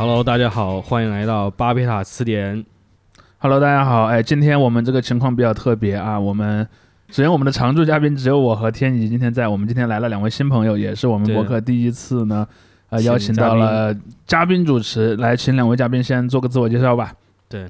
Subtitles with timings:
[0.00, 2.64] Hello，大家好，欢迎来到巴贝塔词典。
[3.36, 6.66] Hello，大家好，哎，今天我们这个情况比较特别啊，我们
[7.10, 12.48] 首先我们的常驻嘉宾只有我和天怡今天在，我们今天来了两位新朋友，也是我们对博客第一次呢，
[12.88, 13.94] 呃，邀请到了
[14.26, 17.12] 嘉宾主持，来请两位嘉宾先做个自我介绍吧。
[17.46, 17.68] 对，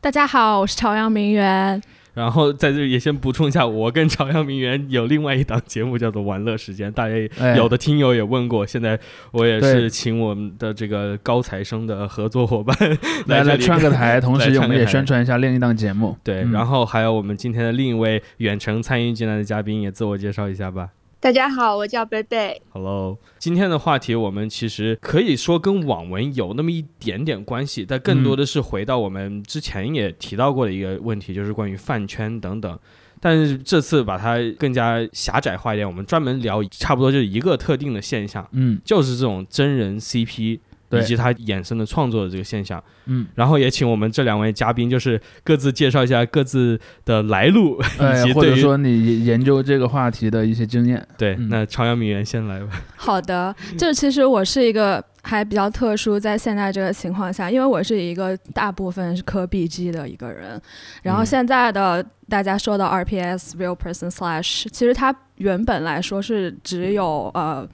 [0.00, 1.80] 大家好，我是朝阳名媛。
[2.14, 8.98] 然后在这里也先补充一下，我跟朝阳名媛有另外一档节目叫做《玩乐时间》，大家有的听友也问过，现在
[9.32, 12.76] 我也是请我们的这个高材生的合作伙伴
[13.26, 16.16] 来来串个台，同时 我们也宣传一下另一档节目。
[16.24, 20.88] 对，嗯然后还有我们今天的另一位远程参与进来的嘉宾，也自我介绍一下吧。
[21.22, 22.62] 大家好，我叫贝贝。
[22.70, 32.78] Hello，今天的话题我们其实可以说跟网文有那么一点点关系，但更多的是回到我们之前也提到过的一个问题，就是关于饭圈等等。
[33.20, 42.82] 但是这次把它更加狭窄化一点，我们专门聊差不多就是一个特定的现象，嗯，就是这种真人 CP 对以及它衍生的创作的这个现象。
[43.06, 51.06] 嗯，然后也请我们这两位嘉宾，就是各自介绍一下各自的来路，以哎， 及对于或者说你研究这个话题的一些经验。
[51.18, 51.34] 对。
[51.34, 52.68] 嗯那朝阳名媛先来吧。
[52.96, 60.60] 好的，就其实我是一个还比较特殊，在现在这个情况下，因为我是一个大部分是磕 BG 的一个人，
[61.02, 67.68] 然后嗯现在的大家说的 RPS Real Person Slash，其实它原本来说是只有呃。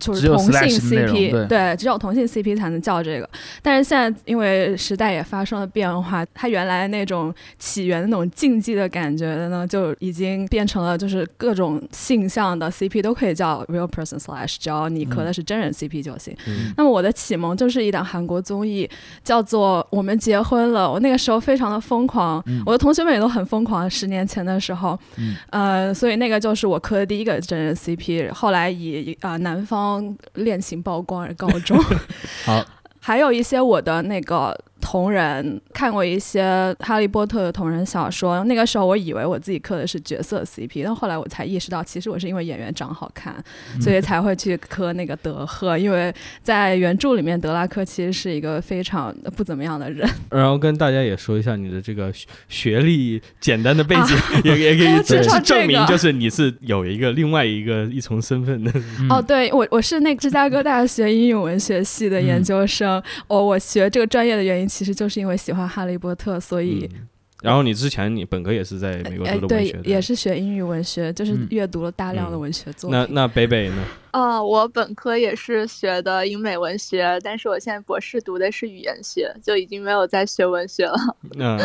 [0.00, 3.28] 就是同性 CP，对只有同性 CP 才能叫这个。
[3.62, 16.34] 但是现在因为时代也发生了变化，它原来那种起源的那种竞技的感觉的呢，就已经变成了就是各种性向的 CP 都可以叫 real person slash，只要你磕的是真人 CP 就行。
[16.46, 18.88] 嗯那么我的启蒙就是一档韩国综艺，
[19.22, 20.86] 叫做《我们结婚了》。
[20.90, 23.88] 我那个时候非常的疯狂，嗯我的同学们也都很疯狂。
[23.90, 28.32] 十年前的时候，嗯呃，所以那个就是我磕的第一个真人 CP。
[28.32, 29.89] 后来以啊、呃男方
[30.34, 31.78] 恋情曝光而告终。
[32.44, 32.64] 好，
[33.00, 36.42] 还有一些我的那个同人看过一些
[36.80, 43.34] 《哈利波特》的同人小说，那个时候我以为我自己磕的是角色 CP，但后来我才意识到，其实我是因为演员长好看，
[43.80, 50.08] 所以才会去磕那个德赫，因为在原著里面德拉克其实是一个非常不怎么样的人。
[50.30, 58.70] 然后跟大家也说一下你的这个学学历 简单的背景，也 也可以证介绍这证明，就是你是有一个另外一个一重身份的。
[59.00, 63.02] 嗯哦，对我我是那个芝加哥大学英语文学系的研究生。
[63.26, 66.88] 哦，我学这个专业的原因其实就是因为喜欢哈利波特，所以。
[66.94, 67.08] 嗯
[67.42, 72.98] 然后你之前你本科也是在美国哎，读的文学也是学英语文学，就是嗯阅读了大量的嗯文学作品。
[72.98, 73.82] 那那北北呢？
[74.12, 80.96] 哦，我本科也是学的英美文学，但是我现在博士读的是语言学，就已经没有在学文学了。
[81.36, 81.56] 那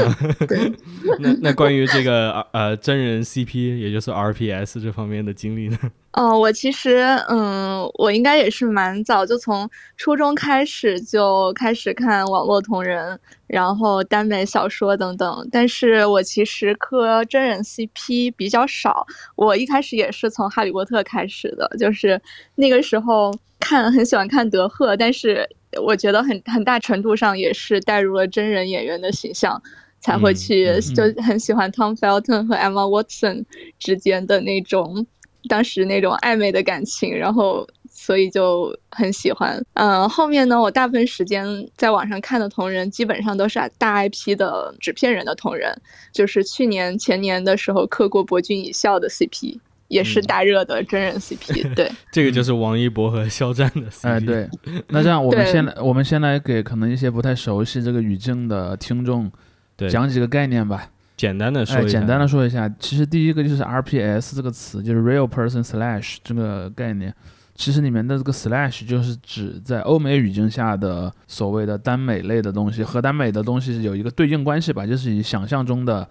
[1.19, 5.77] 那那关于这个呃真人 CP，也就是 RPS 这方面的经历呢？
[6.13, 6.97] 哦， 我其实，
[7.29, 15.47] 嗯，我应该也是蛮早，就从初中开始就开始看网络同人，然后耽美小说等等。
[15.51, 22.21] 但是我其实磕真人 CP 比较少，我一开始也是从《哈利波特》开始的，就是
[22.55, 25.47] 那个时候看很喜欢看德赫，但是
[25.81, 29.61] 我觉得很很大程度上也是带入了真人演员的形象。
[30.01, 33.43] 才会嗯去嗯就很喜欢 Tom Felton 和 Emma Watson
[33.79, 35.07] 之间的那种
[35.49, 39.59] 当时那种暧昧的感情，然后所以就很喜欢。
[39.73, 45.75] 嗯，后面呢，我大部分时间在网上看的同人，基本上都是大 IP 的纸片人的同人，
[46.11, 49.57] 就是去年前年的时候磕过博君一笑的 CP。
[49.95, 50.23] 也是嗯。
[50.27, 54.07] 大热的真人 CP， 对，这个就是王一博和肖战的 CP。
[54.07, 54.49] 哎，对，
[54.89, 59.31] 那这样我们先来，我们先来给可能一些不太熟悉这个语境的听众
[59.77, 60.89] 对，讲几个概念吧。
[61.17, 67.13] 简单的说哎，一下，简单的说一下，其实第一个就是 RPS 这个词，就是 Real Person Slash 这个概念。
[67.57, 76.05] 其实里面的这个 slash 就是指在欧美语境下的所谓的耽美类的东西，和耽美的东西有一个对应关系吧，就是以想象中的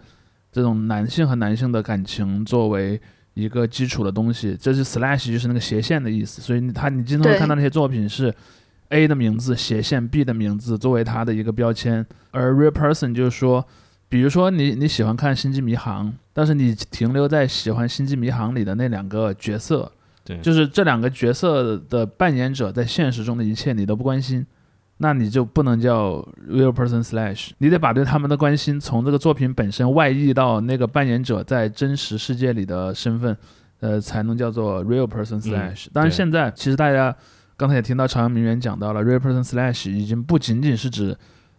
[0.50, 2.98] 这种男性和男性的感情作为
[3.34, 4.56] 一个基础的东西。
[4.58, 8.34] 这是 slash 就是那个斜线的意思，所以他你经常会看到那些作品是
[8.88, 13.64] A 的名字斜线 B 的名字作为它的一个标签，而 real person 就是说。
[14.06, 19.90] 比如说你你喜欢看《星际迷航》，但是你停留在喜欢《星际迷航》里的那两个角色，
[20.22, 24.46] 对，就是这两个角色的扮演者在现实中的一切你都不关心，
[25.04, 33.36] 那你就不能叫 real person slash，你得把对他们的关心从这个作品本身外溢到那个扮演者在真实世界里的身份，
[33.80, 35.88] 呃，才能叫做 real person slash。
[35.92, 37.14] 当然，对现在其实大家
[37.58, 41.14] 刚才也听到朝阳名媛讲到了，real person slash 已经不仅仅是指。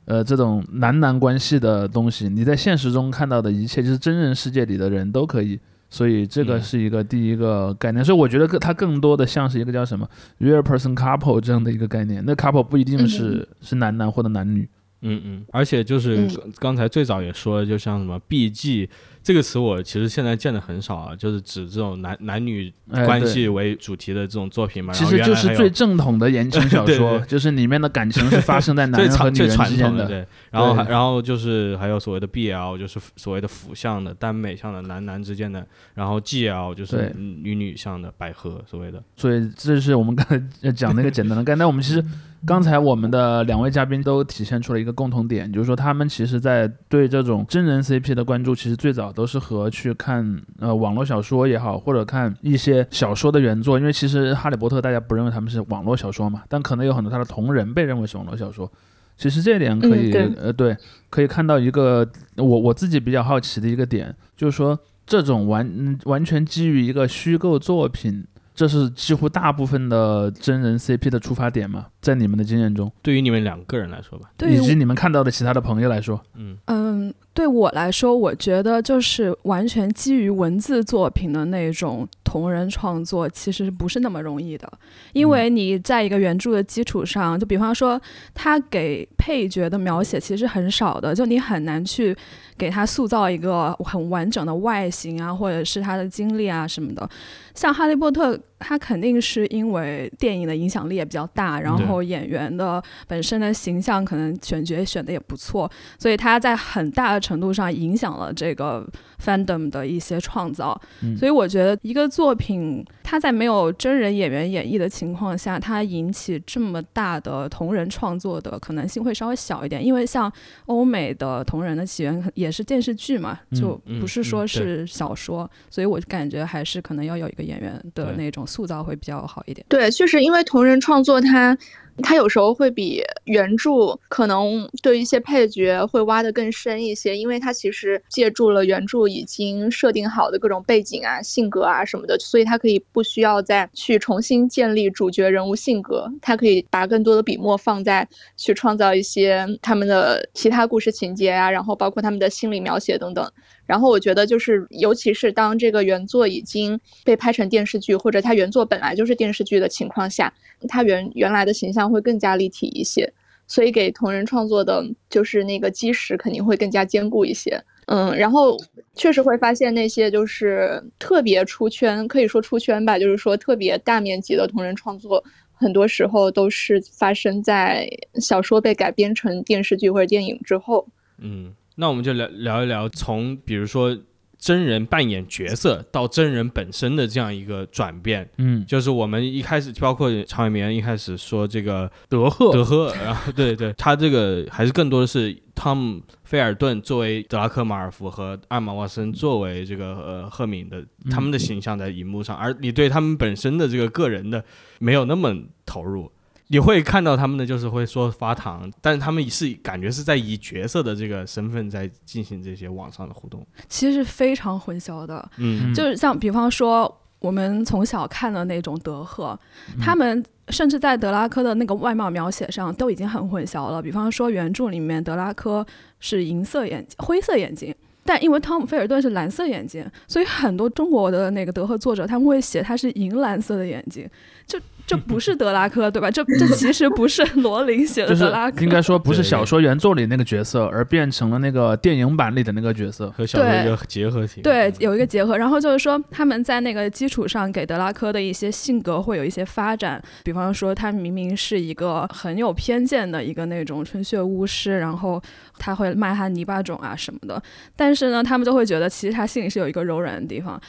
[0.07, 5.59] 呃，这种男男关系的东西，你在现实中看到的一切，就是真人世界里的人都可以
[5.95, 6.61] 所以这个嗯。
[6.65, 10.05] 是一个第一个概念，所以我觉得更它更多的像是一个叫什么
[10.39, 12.21] real person couple 这样的一个概念。
[12.25, 14.67] 那 couple 不一定是、是男男或者男女，
[15.01, 16.27] 嗯嗯，而且就是
[16.59, 18.89] 刚才最早也说了，就像什么 BG
[19.25, 22.71] 这个词，我其实现在见的很少啊，就是指这种男男女
[23.07, 24.93] 关系为主题的这种作品嘛。
[24.93, 30.05] 其实就是最正统的言情小 对说，对就是里面的感情是发生在 男最人和女人传最传之间的。
[30.05, 30.27] 对。
[30.51, 39.01] 然后然后就是还有所谓的 BL，就是所谓的腐向的耽美向的男男之间的，然后 GL 就是对女女向的百合所谓的。
[39.15, 41.57] 所以这是我们刚才讲那个简单的概念。
[41.57, 42.05] 但我们其实
[42.45, 58.71] 刚才我们的两位嘉宾都体现出了一个共同点，就是说他们其实在对这种真人 CP 的关注，其实最早都是和去看呃网络小说也好，或者看一些小说的原作，因为其实《哈利波特》大家不认为他们是网络小说嘛，但可能有很多他的同人被认为是网络小说。
[59.17, 60.75] 其实这一点可以，嗯呃，对，
[61.09, 62.05] 可以看到一个
[62.35, 64.77] 我我自己比较好奇的一个点，就是说
[65.07, 68.25] 这种完嗯完全基于一个虚构作品，
[68.55, 71.87] 这是几乎大部分的真人 CP 的出发点嘛？
[72.01, 76.57] 在你们的经验中，对于你们两个人来说吧，对以及你们看到的其他的朋友来说，嗯。
[76.67, 84.71] 嗯，对我来说，我觉得就是完全基于文字作品的那种同人创作，其实不是那么容易的，
[85.11, 88.01] 因为你在一个原著的基础上，就比方说
[88.33, 92.15] 他给配角的描写其实很少的，就你很难去
[92.57, 97.07] 给他塑造一个很完整的外形啊，或者是他的经历啊什么的。
[97.53, 105.69] 像哈利波特，他肯定是因为电影的影响力也比较大，然后演员的本身的形象可能选角选的也不错，
[105.99, 108.83] 所以他在很大的程度上影响了这个
[109.23, 110.79] fandom 的一些创造。
[111.03, 120.31] 嗯所以我觉得一个作品，它在没有真人演员演绎的情况下，他引起这么大的同人创作的可能性会稍微小一点，因为像
[120.65, 129.63] 欧美的同人的起源也是电视剧嘛，嗯就嗯不是说嗯是小说，所以我感觉还是可能要有一个演员的那种塑造会比较好一点。
[129.69, 131.55] 对，确实因为同人创作它。
[132.03, 133.71] 它有时候会比原著
[134.09, 153.31] 可能对一些配角会挖得更深一些，因为它其实借助了原著已经设定好的各种背景啊、性格啊什么的，所以它可以不需要再去重新建立主角人物性格，它可以把更多的笔墨放在去创造一些他们的其他故事情节啊，然后包括他们的心理描写等等。
[153.65, 160.33] 然后我觉得就是，尤其是当这个原作已经被拍成电视剧，或者它原作本来就是电视剧的情况下，
[160.67, 163.11] 它原原来的形象会更加立体一些，
[163.47, 167.59] 所以给同人创作的就是那个基石肯定会更加坚固一些。
[167.87, 168.57] 嗯，然后
[168.95, 175.23] 确实会发现那些就是特别出圈，可以说出圈吧，就是说特别大面积的同人创作，
[175.53, 180.87] 很多时候都是发生在小说被改编成电视剧或者电影之后。
[181.19, 183.97] 嗯，那我们就聊聊一聊从比如说
[184.37, 188.29] 真人扮演角色到真人本身的这样一个转变。
[188.37, 204.43] 嗯，就是我们一开始，包括常远明一开始说这个德赫，德赫，然后对对，他这个还是更多的是汤姆·菲尔顿作为德拉克·马尔福和艾玛·沃森作为这个呃赫敏的他们的形象在荧幕上，而你对他们本身的这个个人的
[204.79, 205.33] 没有那么
[205.65, 206.11] 投入。
[206.47, 213.45] 你会看到他们的就是会说发糖，但是他们是感觉是在以角色的这个身份在进行这些网上的互动。
[213.67, 219.37] 其实是非常混淆的，嗯就是像比方说我们从小看的那种德赫，
[219.81, 223.81] 他们甚至在德拉科的那个外貌描写上都已经很混淆了。
[223.81, 225.65] 比方说原著里面德拉科
[225.99, 227.73] 是银色眼睛、灰色眼睛。
[228.07, 234.07] 但因为汤姆·菲尔顿是蓝色眼睛，所以很多中国的那个德赫作者他们会写他是银蓝色的眼睛，
[234.45, 236.11] 就这不是德拉科对吧？
[236.11, 243.09] 这这其实不是 罗琳写的德拉科，应该说不是小说原作里那个角色，而变成了那个电影版里的那个角色。
[243.11, 244.41] 和小说一个结合体。
[244.41, 245.37] 对，有一个结合。
[245.37, 250.01] 然后就是说，他们在那个基础上给德拉科的一些性格会有一些发展。
[250.23, 255.21] 比方说，他明明是一个很有偏见的一个那种春血巫师，然后
[255.57, 257.41] 他会骂他泥巴种啊什么的。
[257.75, 260.61] 但是呢，他们就会觉得其实他心里是有一个柔软的地方。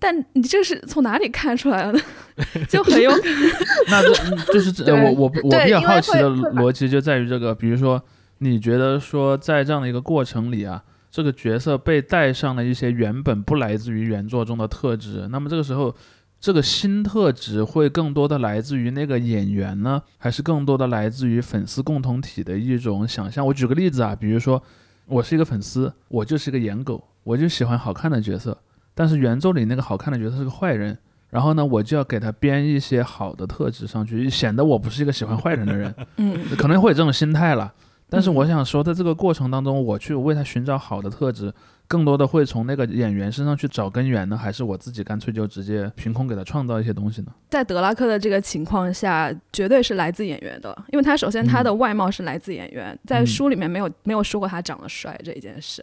[0.00, 2.00] 但你这是从哪里看出来的？
[2.68, 3.50] 就很有可能
[3.88, 8.02] 那这嗯就是这我我我比较好奇的逻辑就在于这个，比如说
[8.38, 15.94] 你觉得说在这样的一个过程里啊，这个角色被带上了一些原本不来自于原作中的特质，那么这个时候。
[16.42, 23.46] 这个新特质会更多的来自于那个演员呢，还是更多的来自于粉丝共同体的一种想象？
[23.46, 24.62] 我举个例子啊，比如说
[25.04, 28.56] 我是一个粉丝，我就是一个颜狗，我就喜欢好看的角色，
[28.94, 30.96] 但是原作里那个好看的角色是个坏人，
[31.30, 37.72] 然后呢，我就要给他编一些好的特质上去，显得我不是一个喜欢坏人的人，嗯可能会有这种心态了。
[38.08, 41.54] 但是嗯我想说，在这个过程当中，我去为他寻找好的特质，
[41.86, 47.28] 更多的会从那个演员身上去找根源呢，还是我自己干脆就直接凭空给他创造一些东西呢？
[47.48, 55.80] 在德拉克的这个情况下，绝对是来自演员的，因为他首先他的外貌是来自演员，在书里面没有没有说过他长得帅这一件事。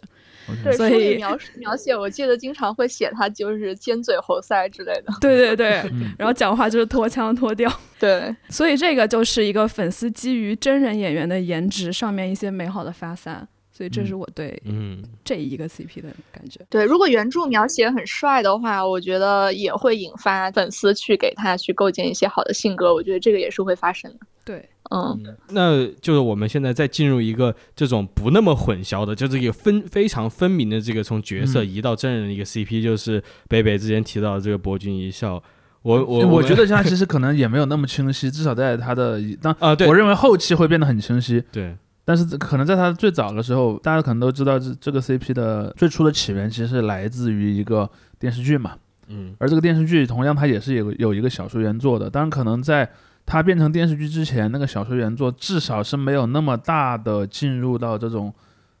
[0.64, 5.12] 对，所以描描写，我记得经常会写他就是尖嘴猴腮之类的。
[5.20, 5.68] 对对对，
[6.18, 7.70] 然后讲话就是脱腔脱调。
[7.98, 13.46] 对， 所以这个就是一个粉丝基于真人演员的颜值上面一些美好的发散。
[13.70, 16.58] 所以这是我对嗯这一个 CP 的感觉。
[16.68, 24.18] 对，如果原著描写很帅的话，我觉得也会引发粉丝去给他去构建一些好的性格，我觉得这个也是会发生的。
[24.48, 31.68] 对，嗯，那就是我们现在再进入一个这种不那么混淆的，就这个分非常分明的这个从角色嗯。
[31.68, 35.42] 移到真人的一个 CP，就是北北之前提到的这个博君一笑。
[35.82, 39.86] 我我我觉得他其实可能也没有那么清晰，至少在他的当，啊，对。
[39.86, 41.44] 我认为后期会变得很清晰。
[41.52, 41.76] 对，
[42.06, 47.88] 但是可能在他最早的时候，大家可能都知道这这个 CP 的最初的起源其实是来自于一个
[48.18, 48.76] 电视剧嘛，
[49.08, 49.34] 嗯。
[49.38, 52.88] 而这个电视剧同样它也是有有一个小说原作的，当然可能在
[53.28, 58.32] 它变成电视剧之前，那个小说原作至少是没有那么大的进入到这种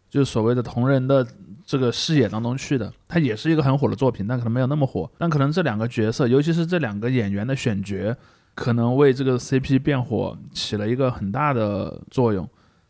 [0.08, 1.24] 就所谓的同人的
[1.66, 8.16] 这个视野当中去的，它也是一个很火的作品，但可能没有那么火，但可能这两个角色，尤其是这两个演员的选角，
[8.54, 12.48] 可能为这个 CP 变火起了一个很大的作用。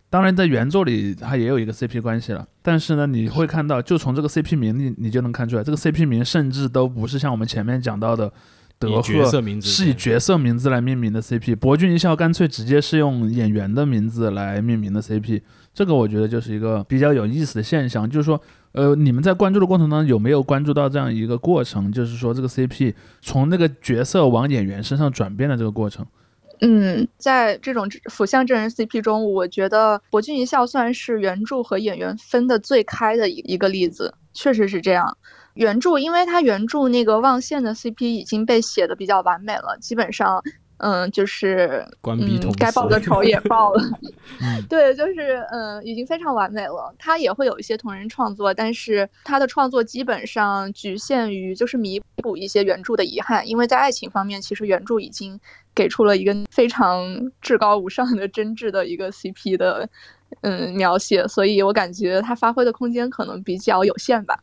[0.08, 8.32] 当然，在原作里它也有一个 CP 关系了，但是呢，你会看到，就从这个 CP 名你你就能看出来，这个 CP 名甚至都不是像我们前面讲到的
[8.78, 15.42] 德赫色名字是以角色名字来命名的 CP，博君一笑干脆直接是用演员的名字来命名的 CP，
[15.74, 18.40] 这个我觉得就是一个比较有意思的现象，就是说，
[18.72, 26.06] 呃，你们在关注的过程当中有没有关注到这样一个过程，就是说这个 CP 从那个角色往演员身上转变的这个过程？
[26.60, 35.16] 嗯，在这种腐向真人 CP 中，我觉得博君一笑算是原著和演员分的最开的一一个例子，确实是这样。
[35.58, 40.40] 原著，因为它原著那个望线的 CP 已经被写的比较完美了，基本上，
[40.76, 43.82] 嗯，就是嗯关闭同，该报的仇也报了。
[44.40, 46.94] 嗯对，就是嗯，已经非常完美了。
[46.96, 55.40] 他也会有一些同人创作，但是他的创作基本上局限于就是弥补一些原著的遗憾，因为在爱情方面，其实原著已经
[55.74, 57.04] 给出了一个非常
[57.42, 59.88] 至高无上的真挚的一个 CP 的
[60.42, 64.38] 嗯描写，所以我感觉他发挥的空间可能比较有限吧。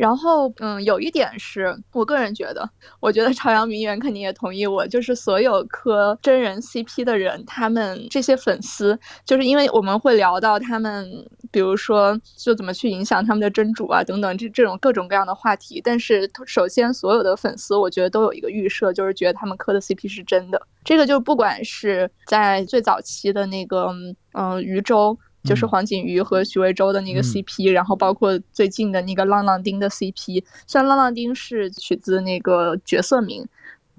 [0.00, 2.66] 然后，嗯，有一点是我个人觉得，
[3.00, 11.06] 我觉得朝阳名媛肯定也同意我，就是所有磕真人 CP 的人，他们这些粉丝，就是因为我们会聊到他们，
[11.52, 15.82] 比如说就怎么去影响他们的真主啊等等这这种各种各样的话题。
[15.84, 20.62] 但是首先，所有的粉丝我觉得都有一个预设，就是觉得他们磕的 CP 是真的。
[20.82, 23.92] 这个就不管是在最早期的那个，
[24.32, 25.18] 嗯，余舟。
[25.42, 25.68] 就是嗯。
[25.68, 27.22] 黄景瑜和许魏洲的那个嗯。
[27.22, 33.46] CP，、然后包括最近的那个浪浪丁的 CP，虽然浪浪丁是取自那个角色名，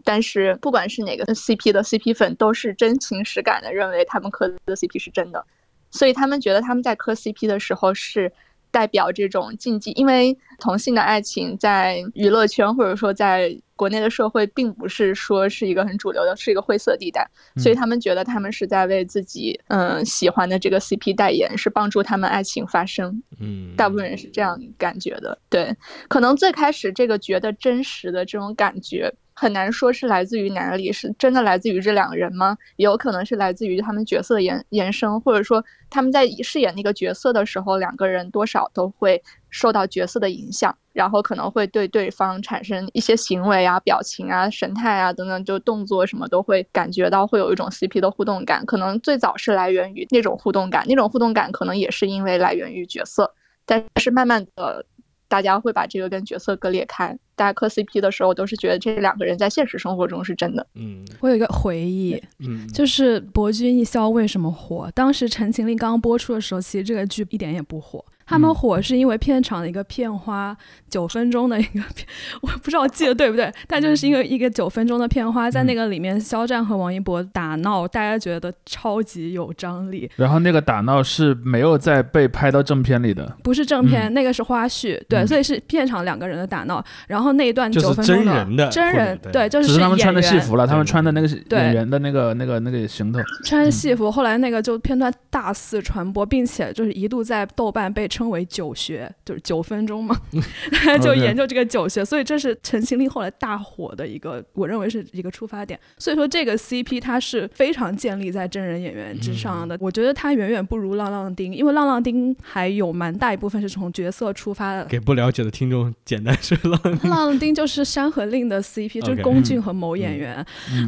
[0.04, 5.46] 但是不管是哪个 CP 的 CP 粉，都是真情实感的认为他们磕的 CP 是真的，
[5.92, 8.32] 所以他们觉得他们在磕 CP 的时候是
[8.72, 23.22] 代表这种禁忌，因为同性的爱情在娱乐圈或者说在国内的社会，并不是说是一个很主流的，是一个灰色地带，所以他们觉得他们是在为自己嗯喜欢的这个 CP 代言，是帮助他们爱情发生。
[23.40, 25.76] 嗯，大部分人是这样感觉的，对，
[26.08, 32.58] 可能最开始这个觉得真实的这种感觉，很难说是来自于哪里，是真的来自于这两个人吗？
[32.76, 53.34] 也有可能是来自于他们角色延延伸，或者说他们在饰演那个角色的时候，两个人多少都会受到角色的影响，然后可能会对对方产生一些行为啊、表情啊、神态啊等等，就动作什么都会感觉到会有一种 CP 的互动感，可能最早是来源于那种互动感，那种互动感可能也是因为来源于角色。
[53.64, 54.84] 但是慢慢的，
[55.32, 57.18] 大家会把这个跟角色割裂开。
[57.38, 60.68] 大家磕 CP 的时候，都是觉得这两个人在现实生活中是真的。
[60.76, 64.92] 嗯我有一个回忆，嗯，就是《博君一笑》为什么火？
[64.94, 68.04] 当时《陈情令》刚播出的时候，其实这个剧一点也不火。
[68.32, 70.56] 他们嗯火是因为片场的一个片花，
[70.90, 72.08] 九分钟的一个片，
[72.42, 80.10] 我不知道我记得对不对，但就是因为一个九分钟的片花，在那个里面，肖战和王一博打闹，大家觉得超级有张力。
[80.16, 85.28] 然后那个打闹是没有再被拍到正片里的，不是正片，那个是花絮，对，嗯。
[85.28, 91.62] 所以是片场两个人的打闹，然后那一段就是九分钟真人的真人对，就是只是他们穿的戏服了，他们穿的那个对。
[91.62, 100.16] 演员的那个那个那个行头，穿戏服，后来那个就片段大肆传播，并且就是一度在豆瓣被称称为九学，就是九分钟嘛，
[101.02, 105.80] 就研究这个九学，所以这是陈情令后来大火的一个，我认为是一个出发点。
[105.98, 114.86] 所以说这个 CP 它是非常建立在真人演员之上的，我觉得它远远不如浪浪丁，因为浪浪丁还有蛮大一部分是从角色出发的。
[114.86, 120.46] 给不了解的听众简单说，浪浪浪丁就是《山河令》的 CP，就是龚俊和某演员，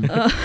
[0.07, 0.29] 呃。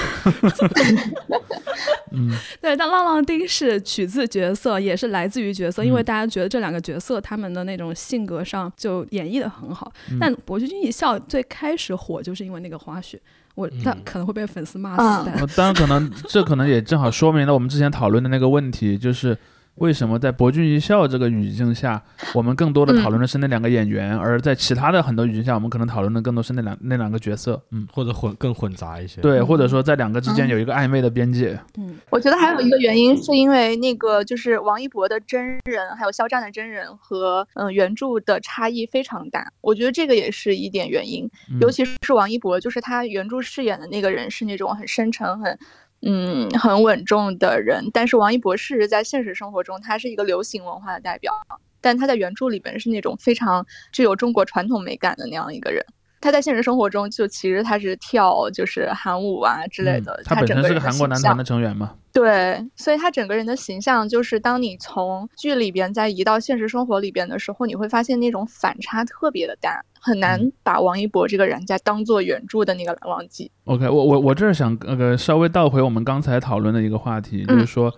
[2.10, 2.30] 嗯，
[2.60, 9.92] 对，但浪浪丁是取自角色，也是来自于角色，因为大家觉得这两个角色他们的那种性格上就演绎的很好。
[10.20, 13.16] 但博君一笑最开始火就是因为那个花絮，
[13.54, 15.30] 我他可能会被粉丝骂死。
[15.56, 19.36] 当然，可能这可能也正好说明了我们之前讨论的那个问题，就是。
[19.78, 22.02] 为什么在博君一笑这个语境下，
[22.34, 31.58] 我们更多的讨论的是那两个演员，而在其他的很多语境下，我们可能讨论的更多是那两那两个角色，嗯，或者混更混杂一些，对，或者说在两个之间有一个暧昧的边界。
[31.76, 41.30] 嗯，我觉得还有一个原因是因为那个就是王一博的真人还有肖战的真人和嗯原著的差异非常大，我觉得这个也是一点原因，
[41.60, 45.58] 尤其是王一博，就是他原著饰演的那个人是那种很深沉很。
[46.00, 51.32] 嗯，很稳重的人，但是王一博士在现实生活中，他是一个流行文化的代表，
[51.80, 55.84] 但他在原著里边是那种非常具有中国传统美感的那样一个人。
[56.20, 61.94] 他在现实生活中就其实他是跳就是韩舞啊之类的，他本身是个韩国男团的成员嘛。
[62.18, 73.48] 对，所以他整个人的形象就是当你从剧里边再移到现实生活里边的时候，你会发现那种反差特别的大，很难把王一博这个人再当做原著的那个蓝忘机。
[73.66, 77.94] OK，我我我这儿想那个稍微倒回我们刚才讨论的一个话题，就是说，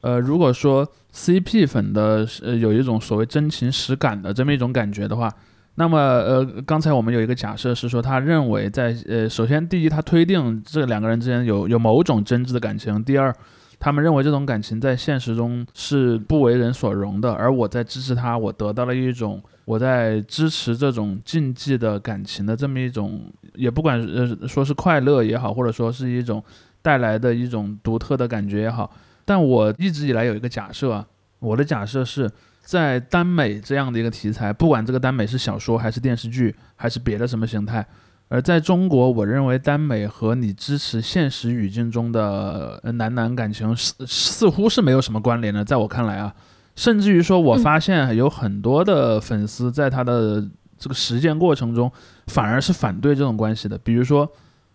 [0.00, 0.84] 呃，如果说
[1.14, 5.32] CP 粉的呃有一种所谓真情实感的这么一种感觉的话。
[5.76, 13.34] 那么，呃，刚才我们有一个假设是说，他认为在，呃，首先，第一，他推定这两个人之间有有某种真挚的感情；第二，
[13.80, 17.32] 他们认为这种感情在现实中是不为人所容的。
[17.32, 26.40] 而我在支持他，我得到了一种我在支持这种禁忌的感情的这么一种，也不管呃说是快乐也好，或者说是一种
[26.80, 28.94] 带来的一种独特的感觉也好。
[29.24, 31.04] 但我一直以来有一个假设啊，
[31.40, 32.30] 我的假设是。
[32.62, 37.84] 在耽美这样的一个题材，不管这个耽美是小说还是电视剧，还是别的什么形态，
[38.30, 45.62] 而在中国，我认为耽美和你支持现实语境中的男男感情似似乎是没有什么关联的。
[45.64, 46.32] 在我看来啊，
[46.76, 51.90] 甚至于说，我发现有很多的粉丝在他的这个实践过程中，
[52.28, 54.32] 反而是反对这种关系的，比如说。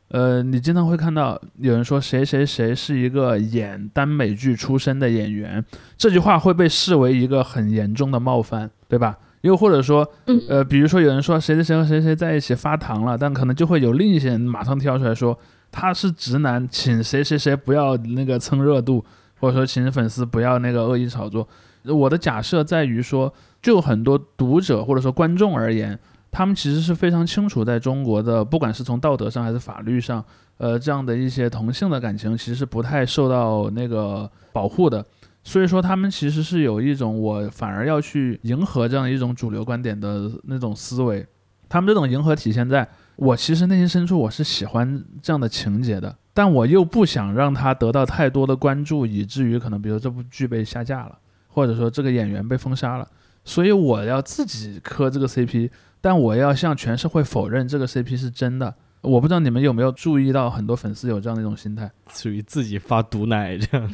[0.10, 5.66] 呃，你经常会看到有人说谁谁谁是一个演耽美剧出身的演员，
[5.98, 9.18] 这句话会被视为一个很严重的冒犯，对吧？
[9.46, 10.08] 又或者说，
[10.50, 15.38] 呃，比如说有人说谁谁谁和谁谁在一起发糖了，但可能就会有另一些人马上跳出来说
[15.72, 19.06] 他是直男，请谁谁谁不要那个蹭热度，
[19.40, 21.48] 或者说请粉丝不要那个恶意炒作。
[21.84, 23.32] 我的假设在于说，
[23.62, 26.00] 就很多读者或者说观众而言。
[26.32, 30.22] 他们其实是非常清楚，在中国的不管是从道德上还是法律上，
[30.58, 35.06] 呃，这样的一些同性的感情其实是不太受到那个保护的。
[35.46, 41.26] 所以说，他们其实是有一种我反而要去迎合这样一种主流观点的那种思维。
[41.70, 53.08] 他们这种迎合体现在我其实内心深处我是喜欢这样的情节的，但我又不想让他得到太多的关注，以至于可能比如这部剧被下架了，或者说这个演员被封杀了，
[53.44, 55.70] 所以我要自己磕这个 CP。
[56.02, 58.76] 但我要向全社会否认这个 CP 是真的。
[59.06, 63.90] 我不知道你们有没有注意到，很多粉丝有这样的一种心态， 属于自己发毒奶这样。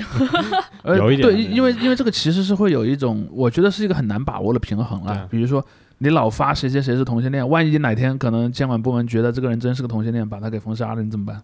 [0.85, 5.27] 有一点对，因为因为这个其实是会有一种，我觉得是一个很难把握的平衡了。
[5.29, 5.63] 比如说。
[6.03, 11.43] 你老发谁谁谁是同性恋，万一哪天可能监管部门觉得这个人真是个同性恋，把他给封杀了，你怎么办？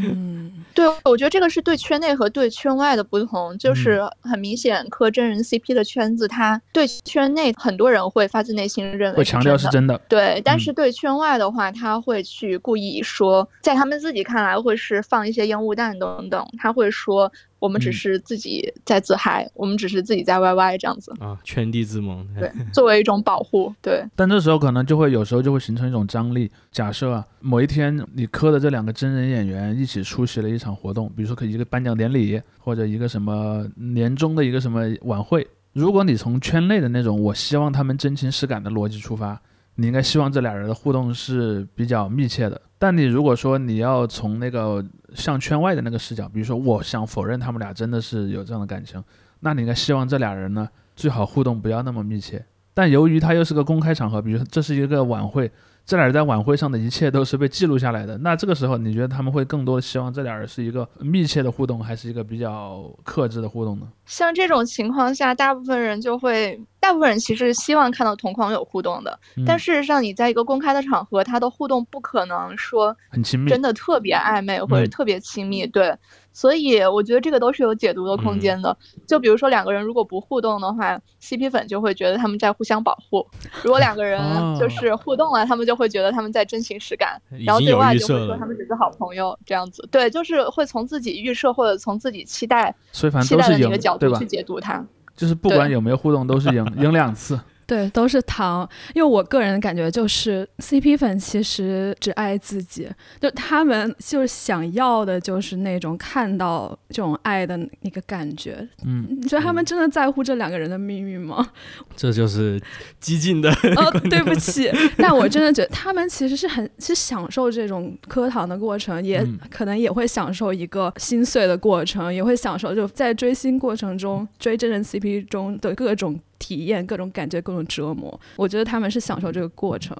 [0.00, 17.32] 嗯，对，我觉得这个是对圈内和对圈外的不同，就是很明显磕真人 CP 的圈子，他对圈内很多人会发自内心认为会强调是真的，对，但是对圈外的话，他会去故意说，在他们自己看来会是放一些烟雾弹等等，他会说。
[17.58, 22.26] 我们只是自己在自嗨，我们只是自己在 YY 这样子啊，圈地自萌。
[22.38, 24.04] 对，作为一种保护，对。
[24.14, 26.50] 但这时候可能就会有时候就会形成一种张力。
[26.70, 35.46] 假设啊，某一天你磕的这两个真人演员一起出席了一场活动，比如说可一个颁奖典礼或者一个什么年终的一个什么晚会。
[35.72, 39.40] 如果你从圈内的那种我希望他们真情实感的逻辑出发，
[39.80, 42.60] 你应该希望这俩人的互动是比较密切的。
[42.80, 49.02] 但你如果说你要从那个向圈外的那个视角，比如说我想否认他们俩真的是有这样的感情，
[49.40, 52.44] 那你应该希望这俩人呢最好互动不要那么密切。
[52.74, 55.50] 但由于他又是个公开场合，比如这是一个晚会，
[55.88, 58.18] 这俩人在晚会上的一切都是被记录下来的。
[58.18, 63.88] 那这个时候，你觉得他们会更多希望这俩人是一个密切的互动，还是一个比较克制的互动呢？
[64.04, 69.18] 像这种情况下，大部分人就会，大部分人其实希望看到同框有互动的。
[69.38, 75.96] 嗯但事实上，你在一个公开的场合，他的互动不可能说很亲密，真的特别暧昧或者嗯特别亲密，对。
[76.38, 78.76] 所以我觉得这个都是有解读的空间的。
[79.08, 83.26] 就比如说两个人如果不互动的话，CP 粉就会觉得他们在互相保护；
[83.64, 88.24] 如果两个人哦就 是互动了，他们就会觉得他们在真情实感，已然后对外就会。
[88.24, 89.88] 说他们只是好朋友这样子。
[89.90, 94.24] 对，就是会从自己预设或者从自己期待期待的那个角，度去？
[94.24, 94.86] 解读它。
[95.16, 97.36] 就是不管有没有互动，都是赢 赢两次。
[97.68, 98.68] 对，都是糖。
[98.94, 102.88] 因为我个人感觉就是 CP 粉其实只爱自己，
[103.20, 108.66] 就他们就是想要的就是那种看到这种爱的那个感觉。
[108.86, 111.46] 嗯，你觉得他们真的在乎这两个人的命运吗？
[111.94, 112.58] 这就是
[112.98, 128.18] 激进的，哦，对不起， 但我真的觉得他们其实是很是享受这种磕糖的过程，也嗯可能也会享受一个心碎的过程，也会享受就在追星过程中追真人 CP 中的各种体验、各种感觉、各种折磨。
[128.36, 129.96] 我觉得他们是享受这个过程。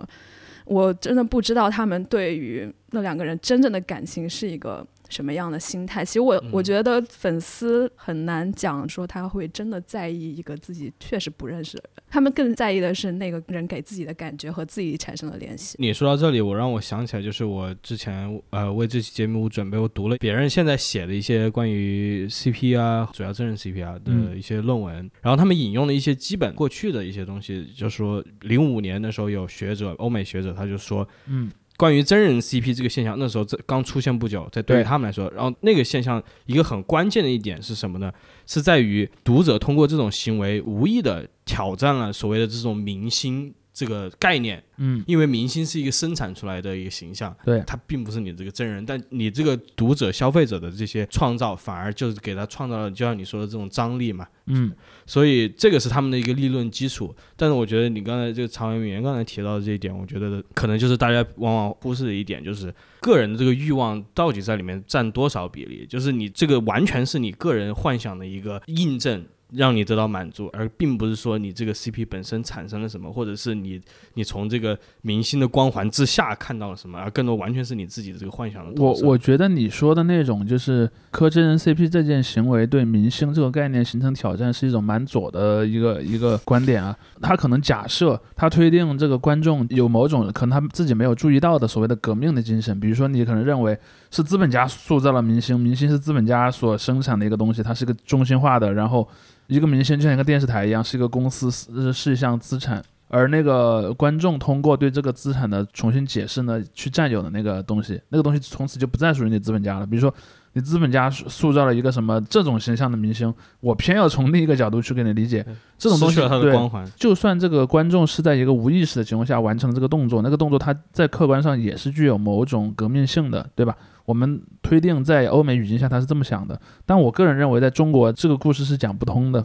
[0.64, 6.04] 我真的不知道他们对于那两个人真正的感情是一个什么样的心态。
[6.04, 15.76] 其实我我觉得粉丝很难讲说他会真的在意一个自己确实不认识的人，他们更在意的是那个人给自己的感觉和自己产生的联系。
[15.78, 38.12] 你说到这里，我让我想起来，就是我之前呃为这期节目准备，我读了别人现在写的一些关于 CP 啊，主要真人 CP 啊的嗯一些论文，然后他们引用了一些基本过去的一些东西，就是说零五年的时候有学者，欧美学者他就说，嗯，关于真人 CP 这个现象，那时候这刚出现不久，在对于他们来说，然后那个现象一个很关键的一点是什么呢？
[38.46, 54.26] 是在于读者通过这种行为无意的挑战了所谓的这种明星这个概念，嗯，因为明星是一个生产出来的一个形象，对他并不是你这个真人，但你这个读者、消费者的这些创造，反而就是给他创造了，就像你说的这种张力嘛。
[54.46, 54.72] 嗯，
[55.06, 57.14] 所以这个是他们的一个理论基础。
[57.36, 65.86] 但是我觉得你刚才这个常文明刚才提到的这一点，我觉得可能就是大家往往忽视的一点，就是个人的这个欲望到底在里面占多少比例？
[65.88, 69.24] 就是你这个完全是你个人幻想的一个印证。
[69.52, 73.80] 让你得到满足，而并不是说你这个 CP 本身产生了什么，或者是你
[74.14, 78.82] 你从这个明星的光环之下看到了什么，而更多完全是你自己的这个幻想的。
[78.82, 86.94] 我我觉得你说的那种就是磕真人 CP 这件行为对明星这个概念形成挑战，是一种蛮左的一个一个观点啊。
[87.22, 93.78] 他可能假设他推定这个观众有某种可能他自己没有注意到的所谓的革命的精神，比如说你可能认为
[94.10, 99.06] 是资本家塑造了明星，明星是资本家所生产的一个东西，它是一个中心化的，然后
[99.46, 102.82] 一个明星就像一个电视台一样，是一个公司，是是一项资产。
[103.10, 109.86] 而那个观众通过对这个资产的重新解释呢，去占有的那个东西，那个东西从此就不再属于你资本家了。
[109.86, 110.12] 比如说，
[110.52, 115.42] 你资本家塑塑造了一个什么这种形象的明星，我偏要从另一个角度去给你理解
[115.78, 116.16] 这种东西。
[116.16, 116.86] 对，光环。
[116.96, 123.74] 就算这个观众是在一个无意识的情况下完成了这个动作，那个动作它在客观上也是具有某种革命性的，对吧？
[124.08, 129.44] 我们推定在欧美语境下他是这么想的，但我个人认为在中国这个故事是讲不通的，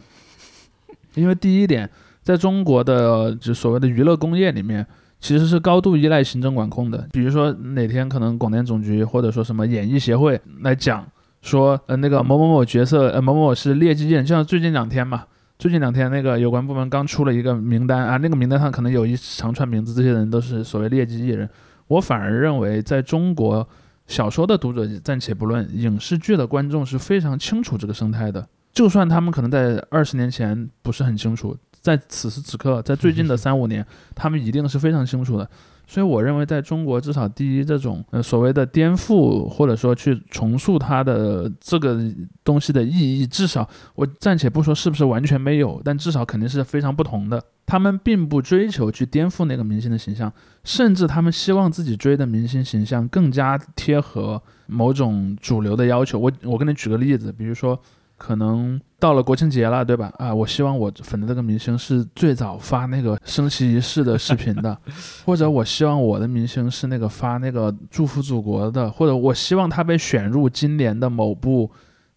[1.14, 1.88] 因为第一点，
[2.22, 4.86] 在中国的就所谓的娱乐工业里面。
[5.20, 11.02] 其实是高度依赖行政管控的，比如说哪天可能广电总局或者说什么演艺协会来讲
[11.40, 15.24] 说，呃，那个某某某角色，呃，某某某是劣迹艺人，就像最近两天嘛，
[15.58, 21.48] 最近两天那个有关部门刚出了一个名单啊，那个名单上可能有一长串名字，这些人都是所谓劣迹艺人。
[21.86, 23.66] 我反而认为，在中国
[24.06, 28.46] 小说的读者暂且不论，影视剧的观众是非常清楚这个生态的。
[28.72, 35.48] 就算他们可能在二十年前不是很清楚，在此时此刻，在最近的 三五年，他们一定是非常清楚的。
[35.86, 42.00] 所以我认为，在中国，至少第一，这种呃所谓的颠覆或者说去重塑它的这个
[42.42, 47.42] 东西的意义，至少我暂且不说是不是完全没有，但至少肯定是非常不同的。
[47.66, 50.32] 他们并不追求去颠覆那个明星的形象，
[50.64, 56.18] 甚至他们希望自己追的明星形象更加贴合某种主流的要求。
[56.18, 57.78] 我我给你举个例子，比如说。
[58.16, 60.12] 可能到了国庆节了，对吧？
[60.18, 64.78] 啊，我希望我粉的这个明星是最早发那个升旗仪式的视频的，
[65.26, 71.70] 或者我希望我的明星是那个发那个祝福祖国的，或者我希望他被选入今年的某部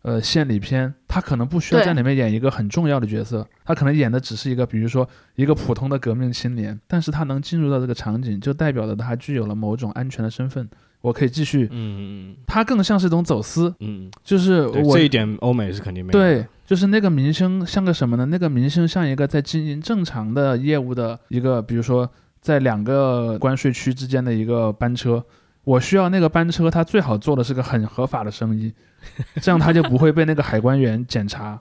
[0.03, 10.69] 呃献礼片，他可能不需要在里面演一个很重要的角色，他可能演的只是一个，比如说一个普通的革命青年，但是他能进入到这个场景，就代表着他具有了某种安全的身份。
[11.01, 16.11] 我可以继续，嗯嗯他更像是一种走私，嗯，就是我这一点欧美是肯定没有。
[16.11, 18.25] 对，就是那个明星像个什么呢？
[18.25, 22.09] 那个明星像一个在经营正常的业务的一个，比如说
[22.41, 25.23] 在两个关税区之间的一个班车，
[25.63, 28.73] 我需要那个班车，它最好做的是个很合法的生意，
[29.39, 31.59] 这样它就不会被那个海关员检查。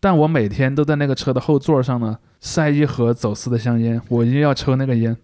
[0.00, 5.14] 但我每天都在那个车的后座上呢，塞一盒走私的香烟，我一定要抽那个烟。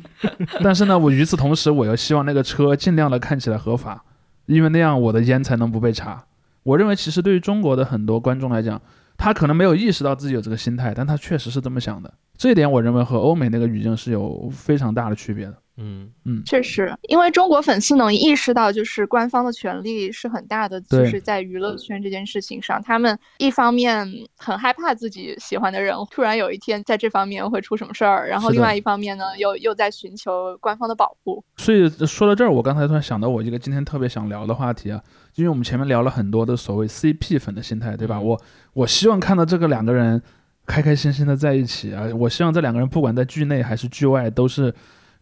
[0.62, 4.04] 但是呢，我与此同时，我又希望那个车尽量的看起来合法，
[4.46, 6.24] 因为那样我的烟才能不被查。
[6.62, 8.80] 我认为，其实对于中国的很多观众来讲，
[9.16, 12.12] 他可能没有意识到自己有这个心态，但他确实是这么想的。
[12.36, 15.54] 这一点，我认为和欧美那个语境是有非常大的区别的。
[15.76, 24.06] 嗯嗯，确实，因为中国粉丝能意识到，就是官方的权力是很大的，就是在娱乐圈这件事情上，他们一方面
[24.36, 31.42] 很害怕自己喜欢的人突然有一天在这方面会出什么事儿，然后另外一方面呢，又又在寻求官方的保护。
[31.56, 35.00] 所以说到这儿，我刚才突然想到我一个今天特别想聊的话题啊，
[35.36, 38.16] 因为我们前面聊了很多的所谓 CP 粉的心态，对吧？
[38.18, 38.40] 嗯我
[38.74, 40.22] 我希望看到这个两个人
[40.66, 44.72] 开开心心的在一起啊，我希望这两个人不管在剧内还是剧外都是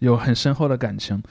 [0.00, 1.22] 有很深厚的感情。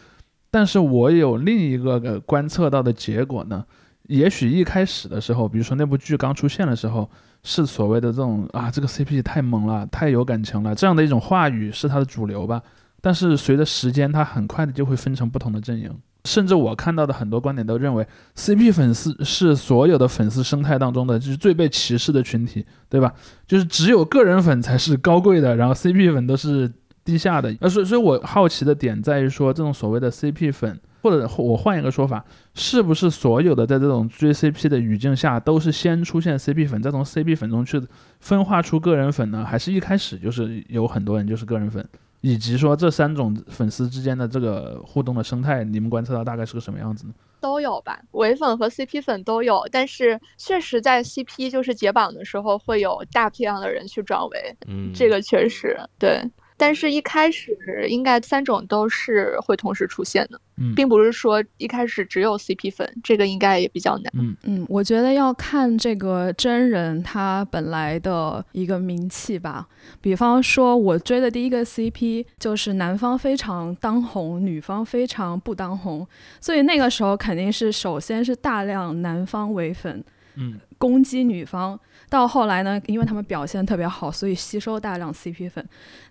[0.49, 3.63] 但是我有另一个呃观测到的结果呢，
[4.08, 7.08] 也许一开始的时候，比如说那部剧刚出现的时候，
[7.43, 12.62] 是所谓的这种啊，这个 CP 太萌了，太有感情了，这样的一种话语是它的主流吧。
[13.01, 15.95] 但是随着时间，它很快的就会分成不同的阵营。
[16.25, 18.05] 甚至我看到的很多观点都认为
[18.36, 23.13] ，CP 粉丝是所有的粉丝生态当中的就是最被歧视的群体，对吧？
[23.47, 26.69] 就是只有个人粉才是高贵的，然后 CP 粉都是
[27.10, 27.56] 低下的。
[27.60, 37.82] 呃，所以所以我好奇的点在于说，这种所谓的 CP 粉，或者我换一个说法，是不是所有的在这种追 CP 的语境下，都是先出现 CP 粉，再从 CP 粉中去
[38.19, 39.43] 分化出个人粉呢？
[39.43, 41.84] 还是一开始就是有很多人就是个人粉？
[42.22, 47.13] 以及说这三种粉丝之间的这个互动的生态，你们观测到大概是个什么样子呢？
[47.39, 56.22] 都有吧，唯粉和 CP 粉都有，但是确实在 CP 就是解绑的时候，会有大批量的人去转为，嗯，这个确实对。
[56.60, 64.12] 但是，一开始应该三种都是会同时出现的，嗯并不是说一开始只有 CP 粉，这个应该也比较难。
[64.13, 69.65] 嗯嗯，我觉得要看这个真人他本来的一个名气吧。
[70.02, 76.06] 比方说，我追的第一个 CP 就是男方非常当红，女方非常不当红，
[76.41, 80.04] 所以那个时候肯定是首先是大量男方唯粉
[80.36, 85.65] 嗯攻击女方，到后来呢，因为他们表现特别好，所以吸收大量 CP 粉。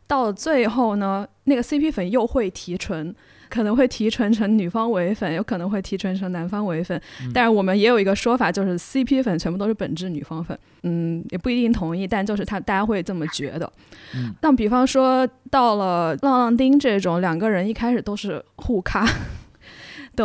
[0.08, 3.14] 到了最后呢，那个 CP 粉又会提纯，
[3.48, 7.00] 可能会提纯成女方唯粉，有可能会提纯成男方唯粉。
[7.32, 10.58] 但是我们也有一个说法，就是 CP 粉全部都是本质女方粉。
[10.82, 13.70] 嗯，也不一定同意，但就是他大家会这么觉得。
[14.16, 19.06] 嗯，但比方说到了浪浪丁这种两个人一开始都是互咖。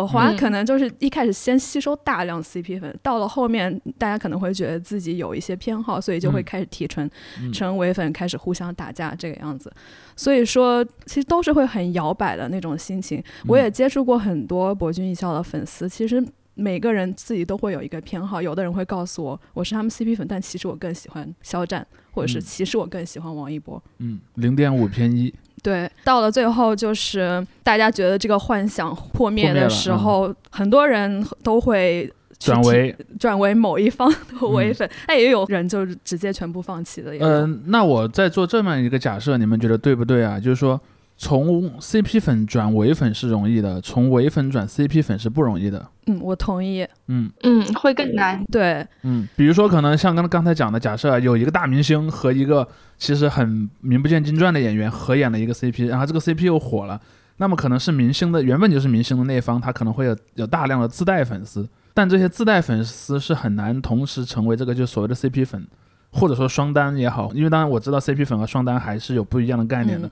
[0.01, 7.09] 的话，嗯可能就是一开始先吸收大量 CP 粉，到了后面大家可能会觉得自己有一些偏好，所以就会嗯开始提纯，
[7.41, 9.71] 嗯成伪粉，开始互相打架这个样子。
[10.15, 13.23] 所以说，其实都是会很摇摆的那种心情。
[13.47, 16.23] 我也接触过很多博君一笑的粉丝，其实
[16.55, 23.81] 每个人自己都会有一个偏好，有的人会告诉我我是他们 CP 粉，但其实我更喜欢肖战，或者是嗯其实我更喜欢王一博。
[23.97, 37.25] 嗯，零点五偏一，对，到了最后就是大家觉得这个幻想破灭的时候，很多人都会转为转为某一方的唯嗯粉，但也有人就是直接全部放弃的也有。
[37.25, 40.37] 嗯、那我在做这么一个假设，你们觉得对不对啊？
[40.37, 40.79] 就是说，
[41.15, 45.87] 从 CP 粉转唯粉是容易的，从唯粉转 CP 粉是不容易的。
[46.07, 46.85] 嗯，我同意。
[47.07, 48.43] 嗯嗯，会更难。
[48.51, 56.99] 对，嗯，比如说可能像刚刚才讲的，假设有一个大明星和一个其实很名不见经传的演员合演了一个 CP，然后这个 CP 又火了，
[57.37, 65.65] 那么可能是明星的原本就是明星的那一方，他可能会有有大量的自带粉丝，但这些自带粉丝是很难同时成为这个就所谓的 CP 粉，
[66.11, 70.11] 或者说双单也好，因为当然我知道 CP 粉和双单还是有不一样的概念的，嗯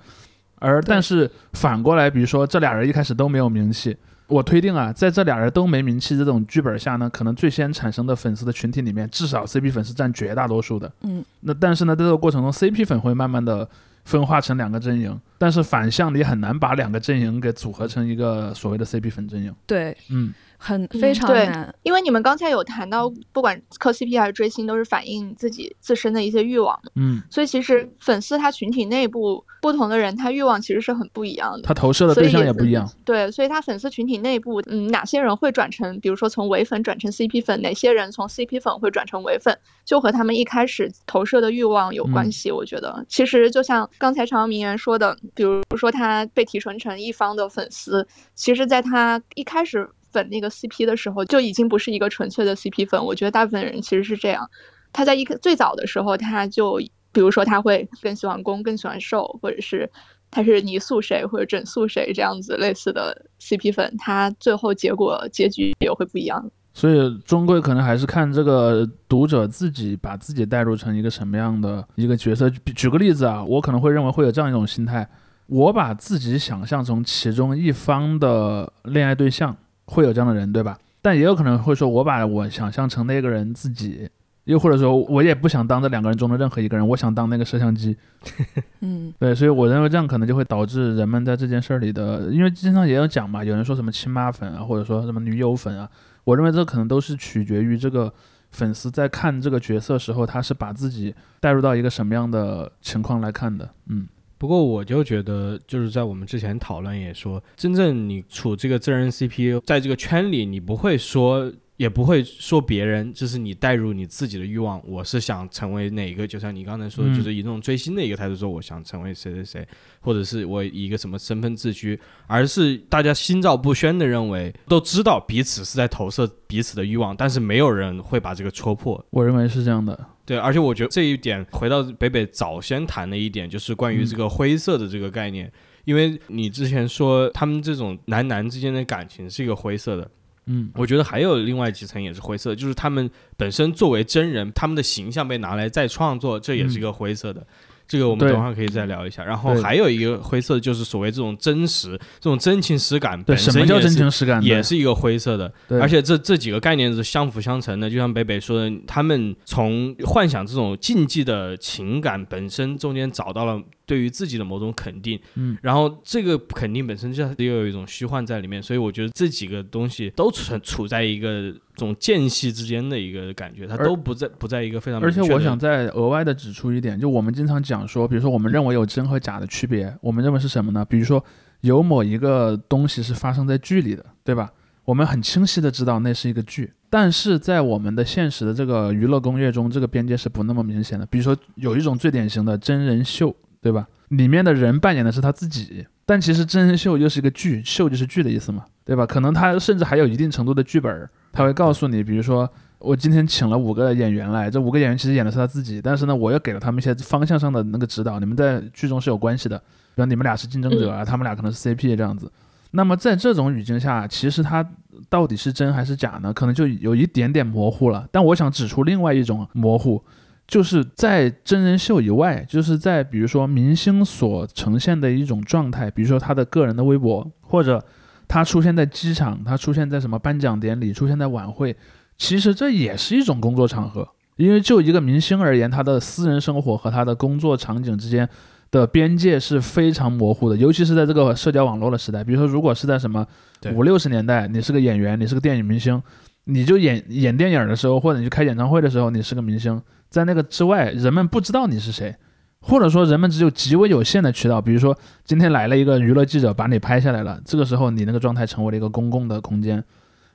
[0.61, 3.97] 而但是反过来，比如说这俩人一开始都没有名气。
[4.27, 10.89] 我推定啊，在这俩人都没名气这种剧本下呢，可能最先产生的粉丝的群体里面，至少 CP 粉是占绝大多数的。
[11.01, 13.67] 嗯，那但是呢，在这个过程中，CP 粉会慢慢的
[14.05, 19.53] 分化成两个阵营，但是反向你很难把两个阵营给组合成一个所谓的 CP 粉阵营。
[19.67, 21.73] 对，嗯很嗯非常对难。
[21.81, 26.91] 因为你们刚才有谈到，不管磕 CP 还是追星，都是反映自己自身的一些欲望的。
[26.95, 31.63] 嗯，所以其实粉丝他群体内部不同的人，他欲望其实是很不一样的。
[31.63, 32.87] 他投射的对象也不一样。
[33.03, 42.51] 对，所以他粉丝群体内部，嗯，哪些人会转成，比如说从唯粉转成 CP 粉，哪些人从 CP 粉会转成唯粉，就和他们一开始投射的欲望有关系。
[42.51, 53.03] 我觉得，其实就像刚才长明媛说的，比如说他被提纯成一方的粉丝，其实在他一开始粉那个 CP 的时候，就已经不是一个纯粹的 CP 粉。
[53.03, 54.49] 我觉得大部分人其实是这样，
[54.93, 56.79] 他在一个最早的时候，他就
[57.11, 59.89] 比如说他会更喜欢攻，更喜欢受，或者是
[60.29, 66.49] 他是泥塑谁或者整塑谁这样子类似的 CP 粉，他最后结果结局也会不一样。
[66.73, 72.49] 所以终归可能还是看这个读者自己把自己带入成一个什么样的一个角色。
[72.49, 75.05] 举举个例子啊，我可能会认为会有这样一种心态：
[75.47, 79.53] 我把自己想象成其中一方的恋爱对象，
[79.91, 80.77] 会有这样的人，对吧？
[81.01, 84.09] 但也有可能会说，我把我想象成那个人自己，
[84.45, 87.97] 又或者说，我也不想当这两个人中的任何一个人，我想当那个摄像机。
[88.81, 95.89] 嗯，对，所以我认为这样可能就会导致人们在这件事儿里的，因为经常也有讲嘛，有人说什么亲妈粉啊，或者说什么女友粉啊。
[96.23, 98.13] 我认为这可能都是取决于这个
[98.51, 103.67] 粉丝在看这个角色时候，他是把自己带入到一个什么样的情况来看的。
[103.87, 104.07] 嗯，
[104.41, 111.53] 不过我就觉得，就是在我们之前讨论也说，真正你处这个真人 CP，在这个圈里，你不会说。
[111.81, 114.79] 也不会说别人，就是你带入你自己的欲望。
[114.87, 116.27] 我是想成为哪个？
[116.27, 119.67] 就像你刚才说的，就是以那种追星的一个态度说，我想成为谁谁谁，
[119.99, 129.03] 或者是我以一个什么身份自居，而是大家心照不宣的认为，都知道彼此是在投射彼此的欲望，但是没有人会把这个戳破。
[129.09, 129.99] 我认为是这样的。
[130.23, 135.51] 对，而且我觉得这一点回到北北早先谈的一点，就是关于这个灰色的这个概念，
[135.85, 140.07] 因为你之前说他们这种男男之间的感情是一个灰色的。
[140.47, 147.45] 嗯，我觉得还有另外几层也是灰色，就是他们本身作为真人，他们的形象被拿来再创作，这也是一个灰色的。
[147.87, 149.21] 这个我们等会儿可以再聊一下。
[149.23, 154.41] 然后还有一个灰色，就是所谓这种真实、这种真情实感，对，什么叫真情实感？
[154.41, 155.51] 也是一个灰色的。
[155.67, 157.89] 对，而且这这几个概念是相辅相成的。
[157.89, 163.61] 就像北北说的，他们从幻想这种禁忌的情感本身中间找到了。
[163.91, 175.01] 对于自己的某种肯定，嗯，然后这个肯定本身就又有一种虚幻在里面，所以我觉得这几个东西都存处在一个这种间隙之间的一个感觉，它都不在不在一个非常。
[175.03, 180.85] 而且我想再额外的指出一点，就我们经常讲说，比如说我们认为有真和假的区别，我们认为是什么呢？
[180.85, 181.21] 比如说
[181.59, 184.49] 有某一个东西是发生在剧里的，对吧？
[184.85, 191.05] 我们很清晰的知道那是一个剧，但是在我们的现实的这个娱乐工业中，这个边界是不那么明显的。
[191.07, 193.35] 比如说有一种最典型的真人秀。
[193.61, 193.87] 对吧？
[194.09, 199.05] 里面的人扮演的是他自己，但其实真人秀又是一个剧，秀就是剧的意思嘛，对吧？
[199.05, 209.57] 可能他甚至还有一定程度的剧本，他会告诉你，比如说我今天请了五个演员来，这五个演员其实演的是他自己，但是呢，我又给了他们一些方向上的那个指导，你们在剧中是有关系的，
[209.95, 212.29] 比如你们俩是竞争者啊，他们俩可能是 CP 这样子。
[212.71, 214.67] 那么在这种语境下，其实他
[215.07, 216.33] 到底是真还是假呢？
[216.33, 218.07] 可能就有一点点模糊了。
[218.11, 220.03] 但我想指出另外一种模糊。
[220.51, 227.81] 就是在真人秀以外，就是在比如说明星所呈现的一种状态，比如说他的个人的微博，或者
[228.27, 231.73] 他出现在机场，他出现在什么颁奖典礼，出现在晚会，
[232.17, 234.05] 其实这也是一种工作场合。
[234.35, 238.27] 因为就一个明星而言，他的私人生活和他的工作场景之间
[238.71, 242.25] 的边界是非常模糊的，尤其是在这个社交网络的时代。
[242.25, 243.25] 比如说，如果是在什么
[243.73, 246.03] 五六十年代，你是个演员，你是个电影明星，
[246.43, 249.81] 你就演演电影的时候，或者你去开演唱会的时候，你是个明星。
[250.11, 252.13] 在那个之外，人们不知道你是谁，
[252.59, 254.61] 或者说人们只有极为有限的渠道。
[254.61, 259.81] 比如说，今天来了一个娱乐记者，把你拍下来了，这个时候你那个状态成为了一个公共的空间。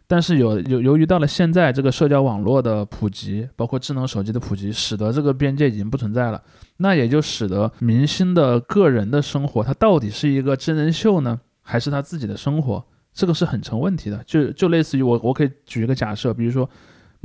[0.07, 6.43] 但是有有由于到了现在，这个社交网络的普及，包括智能手机的普及，使得这个边界已经不存在了。
[6.79, 12.83] 那也就使得明星的个人的生活，他到底是一个真人秀呢，还是他自己的生活？
[13.12, 14.23] 这个是很成问题的。
[14.25, 16.67] 就就类似于我，我可以举一个假设，比如说。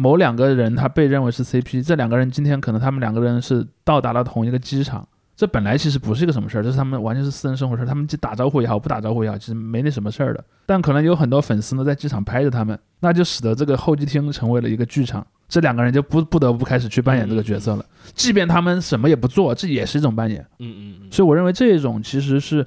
[0.02, 10.44] 某两个人他被认为是 CP，这两个人今天可能他们两个人是到达了同一个机场，这本来其实不是一个什么事儿，这是他们完全是私人生活事儿，他们打招呼也好，不打招呼也好，其实没那什么事儿的。
[10.66, 17.86] 但可能有很多粉丝呢在机场拍着他们，那就使得这个候机厅成为了一个剧场，这两个人就不不得不开始去扮演这个角色了。
[18.16, 20.42] 即便他们什么也不做，这也是一种扮演。
[20.58, 21.12] 嗯嗯嗯。
[21.12, 22.66] 所以我认为这种其实是，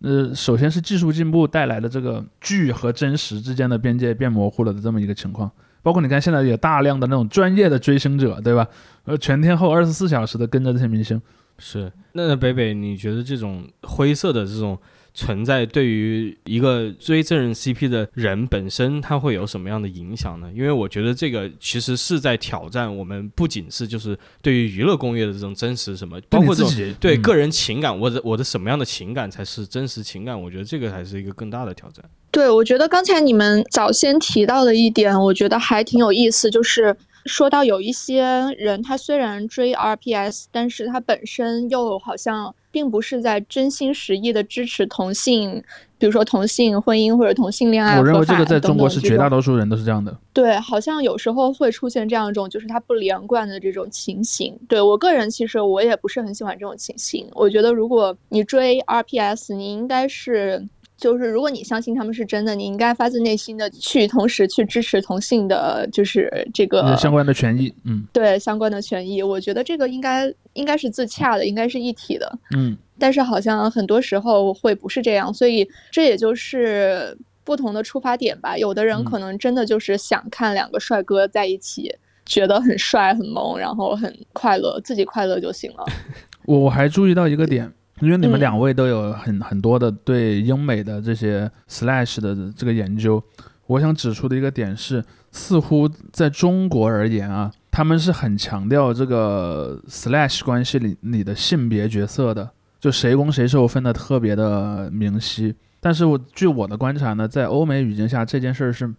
[0.00, 5.50] 呃，首先是技术进步带来的这个剧和真实之间的边界变模糊了的这么一个情况。
[5.82, 8.66] 包括你看，现在有大量的那种专业的追星者，对吧？
[9.04, 11.20] 呃，全天候二十四小时的跟着这些明星。
[11.58, 14.76] 是，那北北，你觉得这种灰色的这种
[15.14, 20.50] 存在，对于一个追真人 CP 的人本身，他会有什么样的影响呢？
[20.54, 30.40] 因为我觉得这个其实是在挑战我们，不仅是就是对于娱乐工业的这种真实什么，包括这种对个人情感，我的我的什么样的情感才是真实情感？
[30.40, 32.04] 我觉得这个还是一个更大的挑战。
[32.32, 38.24] 对，我觉得刚才你们早先提到的一点，我觉得还挺有意思，就是说到有一些
[38.56, 45.62] 人，他虽然追 RPS，但是他本身又好像并不是在真心实意的支持同性
[45.98, 50.16] 比如说同性婚姻或者同性恋爱我认为这个在中国是绝大多数人都是这样的。
[50.32, 54.58] 对，好像有时候会出现这样一种就是他不连贯的这种情形。
[54.66, 57.28] 对我个人，其实我也不是很喜欢这种情形。
[57.34, 60.66] 我觉得如果你追 RPS，你应该是。
[61.02, 69.20] 就是如果你相信他们是真的，你应该发自内心的去同时去支持同性的，就是这个相关的权益，嗯对相关的权益。
[69.20, 72.38] 我觉得这个应该应该是自洽的，应该是一体的。
[72.56, 78.56] 嗯，但是好像很多时候会不是这样，所以这也就是不同的出发点吧。
[78.56, 81.92] 有的人嗯可能真的就是想看两个帅哥在一起，
[82.26, 85.84] 觉得很帅很萌，然后很快乐，自己快乐就行了。
[86.46, 87.72] 我我还注意到一个点，
[88.02, 93.22] 因为你们嗯两位都有很很多的对英美的这些 slash 的这个研究，
[93.68, 102.50] 我想指出的一个点是，似乎在中国而言啊，他们是很强调这个 slash 关系里你的性别角色的，
[102.80, 105.54] 就谁攻谁受分的特别的明晰。
[105.78, 108.92] 但是我据我的观察呢，在欧美语境下，这件事儿是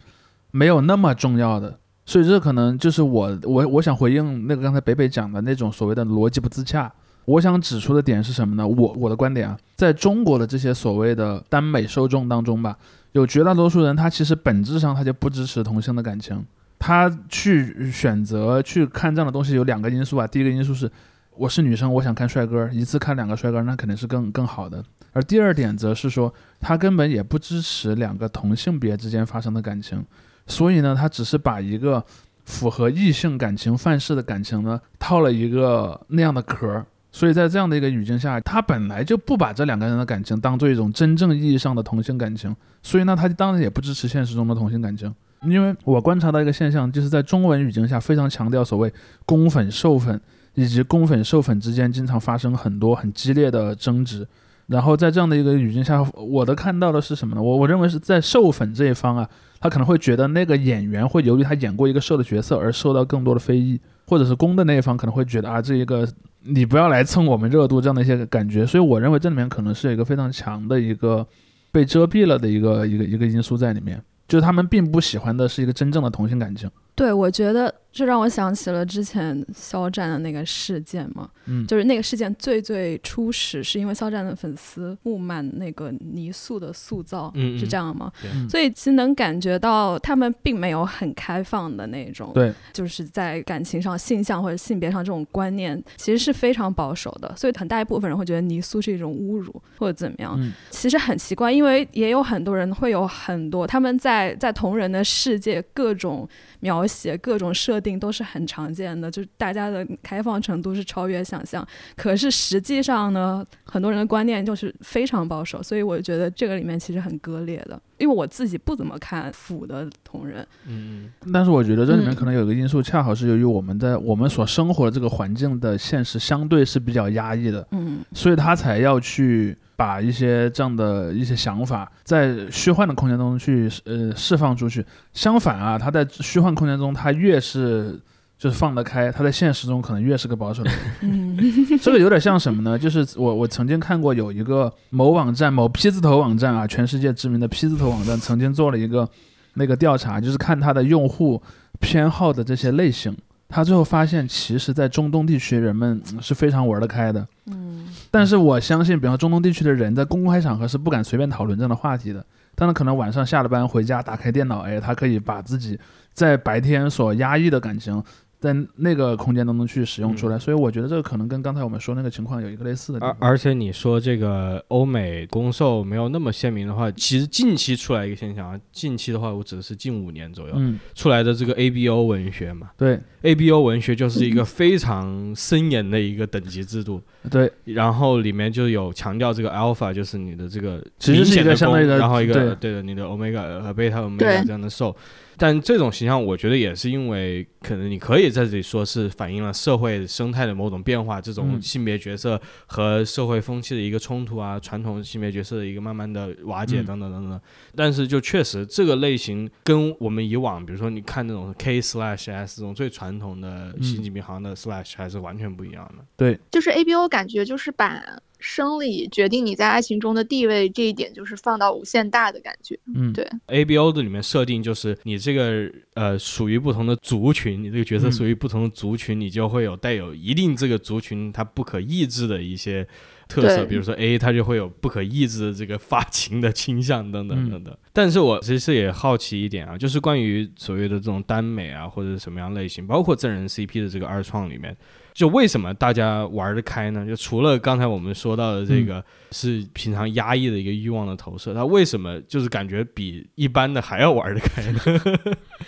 [0.51, 1.77] 没有那么重要的。
[2.05, 6.89] 所以这可能就是我我我想回应那个刚才北北讲的那种所谓的逻辑不自洽。
[7.25, 8.67] 我想指出的点是什么呢？
[8.67, 12.77] 我我的观点啊，在中国的这些所谓的耽美受众当中吧，
[13.13, 16.45] 有绝大多数人他其实本质上他就不支持同性的感情，
[16.77, 20.91] 他去选择去看这样的东西有两个因素啊，第一个因素是
[21.37, 30.05] 我是女生，我想看帅哥，一次看两个帅哥那肯定是更更好的，而第二点则是说他根本也不支持两个同性别之间发生的感情，
[30.45, 32.03] 所以呢，他只是把一个
[32.43, 36.85] 符合异性感情范式的感情呢套了一个那样的壳儿。
[37.13, 45.13] 所以在这样的一个语境下，他本来就不把这两个人的感情当做一种真正意义上的同性感情，所以呢，他当然也不支持现实中的同性感情。
[45.43, 48.91] 因为我观察到一个现象，就是在中文语境下非常强调所谓
[49.25, 50.19] 公粉受粉，
[50.55, 54.27] 以及公粉受粉之间经常发生很多很激烈的争执。
[54.67, 57.41] 然后在这样的一个语境下，我的看到的是什么呢？
[57.43, 66.07] 我我认为是在受粉这一方啊，他可能会觉得那个演员会由于他演过一个受的角色而受到更多的非议，或者是公的那一方可能会觉得啊，这一个
[66.45, 68.65] 你不要来蹭我们热度这样的一些感觉。
[68.65, 71.25] 所以我认为这里面可能是有一个非常强的一个
[71.71, 76.69] 被遮蔽了的一个一个一个因素在里面，就是他们并不喜欢的是一个真正的同性感情。
[76.95, 87.59] 对，我觉得这让我想起了之前肖战的那个事件嘛，嗯，就是那个事件最最初始是因为肖战的粉丝不满那个泥塑的塑造，嗯嗯。
[87.59, 88.11] 是这样吗？
[88.49, 100.35] 所以其实能感觉到他们并没有很开放的那种，对，就是在感情上、性向或者性别上这种观念其实是非常保守的，所以很大一部分人会觉得泥塑是一种侮辱或者怎么样。
[100.39, 100.51] 嗯。
[100.71, 106.27] 其实很奇怪，因为也有很多人会有很多他们在在同人的世界各种
[106.59, 111.67] 描写、各种设定都是很常见的，就是大家的开放程度是超越想象。
[111.97, 117.79] 可是实际上呢，很多人的观念就是非常保守，所以我觉得这个里面其实很割裂的。
[117.99, 134.85] 因为我自己不怎么看腐的同人，嗯但是我觉得这里面嗯可能有一个因素，恰好是由于我们在我们所生活的这个环境的现实相对是比较压抑的，嗯所以他才要去把一些这样的一些想法在虚幻的空间中去呃释放出去。
[135.13, 137.99] 相反啊，他在虚幻空间中，他越是
[138.37, 140.79] 就是放得开，他在现实中可能越是个保守的人。
[141.01, 141.37] 嗯
[141.81, 142.77] 这个有点像什么呢？
[142.77, 149.09] 就是我我曾经看过有一个某网站某 P 字头网站啊，全世界知名的 P 字头网站曾经做了一个
[149.55, 151.41] 那个调查，就是看它的用户
[151.79, 153.15] 偏好的这些类型。
[153.53, 157.27] 他最后发现，其实，在中东地区，人们是非常玩得开的。
[157.45, 162.25] 嗯但是我相信，比方中东地区的人，在公开场合是不敢随便讨论这样的话题的。
[162.55, 165.79] 但是可能晚上下了班回家，打开电脑，哎，他可以把自己
[166.13, 168.03] 在白天所压抑的感情，
[168.43, 170.37] 在那个空间当中去使用出来。
[170.37, 173.29] 所以我觉得这个可能跟刚才我们说那个情况有一个类似的地而方。
[173.29, 182.71] 而且你说这个欧美公售没有那么鲜明的话，其实近期出来一个现象啊，近期的话我指的是近五年左右、嗯，出来的这个 ABO 文学嘛。
[182.77, 192.55] 对，ABO 文学就是一个非常森严的一个等级制度，对，然后里面就有强调这个 alpha 就是你的这个其实是一个明显的相对的然后一个对。
[192.55, 194.93] 对的你的 omega 和 beta omega 这样的受。
[195.37, 207.41] 但这种形象，我觉得也是因为，可能你可以在这里说是反映了社会生态的某种变化，这种嗯性别角色和社会风气的一个冲突啊，传统性别角色的一个慢慢的瓦解嗯等等等等。
[207.75, 216.05] 但是就确实这个类型跟我们以往，比如说你看那种 K slash S 这种最传统的嗯星际迷航的 slash 还是完全不一样的。
[216.15, 218.01] 对就是 ABO 感觉就是把
[218.43, 222.77] 生理决定你在爱情中的地位这一点，就是放到无限大的感觉。
[222.93, 232.85] 嗯，对 ABO 的里面设定就是你这个呃属于不同的族群，你这个角色嗯属于不同的族群，你就会有带有一定这个族群它不可抑制的一些
[233.29, 237.77] 特色，比如说 A 它就会有不可抑制的这个发情的倾向等等嗯等等。
[237.93, 244.75] 但是我其实也好奇一点啊，就是关于所谓的这种耽美啊，或者什么样类型，包括真人 CP 的这个二创里面。
[245.13, 247.05] 就为什么大家玩得开呢？
[247.05, 254.79] 就除了刚才我们说到的这个是平常压抑的一个欲望的投射，它为什么就是感觉比一般的还要玩得开呢？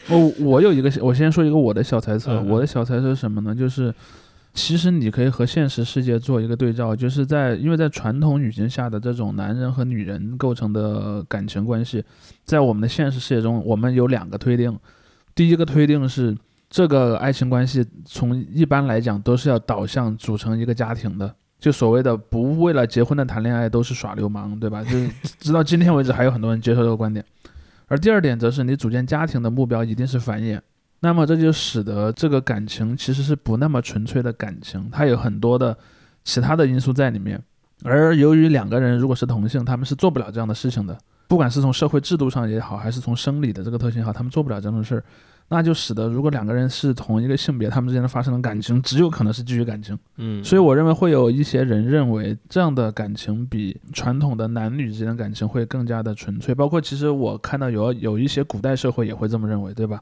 [0.10, 3.54] 我 我有一个，我先说一个我的小猜测，我的小猜测是什么呢？
[3.54, 3.94] 就是
[4.56, 12.04] 其实你可以和现实世界做一个对照，就是在因为在传统语境下的这种男人和女人构成的感情关系，
[12.44, 14.76] 在我们的现实世界中，我们有两个推定，
[15.36, 16.36] 第一个推定是。
[16.76, 24.84] 这个爱情关系从一般来讲都是要导向组成一个家庭的，就所谓的不为了结婚的谈恋爱都是耍流氓，对吧？
[24.84, 25.10] 就是
[25.40, 27.26] 直到今天为止，还有很多人接受这个观点。
[27.88, 30.60] 而第二点则是你组建家庭的目标一定是繁衍，
[31.00, 35.78] 那么这就使得这个感情其实是不那么纯粹的感情，它有很多的
[36.26, 37.42] 其他的因素在里面。
[37.86, 40.98] 而由于两个人如果是同性，他们是做不了这样的事情的，
[41.30, 45.04] 不管是从社会制度上也好，还是从生理的这个特性也好，他们做不了这种事儿，
[45.48, 49.98] 那就使得如果两个人是同一个性别，他们之间发生的感情只有可能是基于感情。
[50.18, 60.02] 嗯，所以我认为会有一些人认为这样的感情比传统的男女之间的感情会更加的纯粹，包括其实我看到有有一些古代社会也会这么认为，对吧？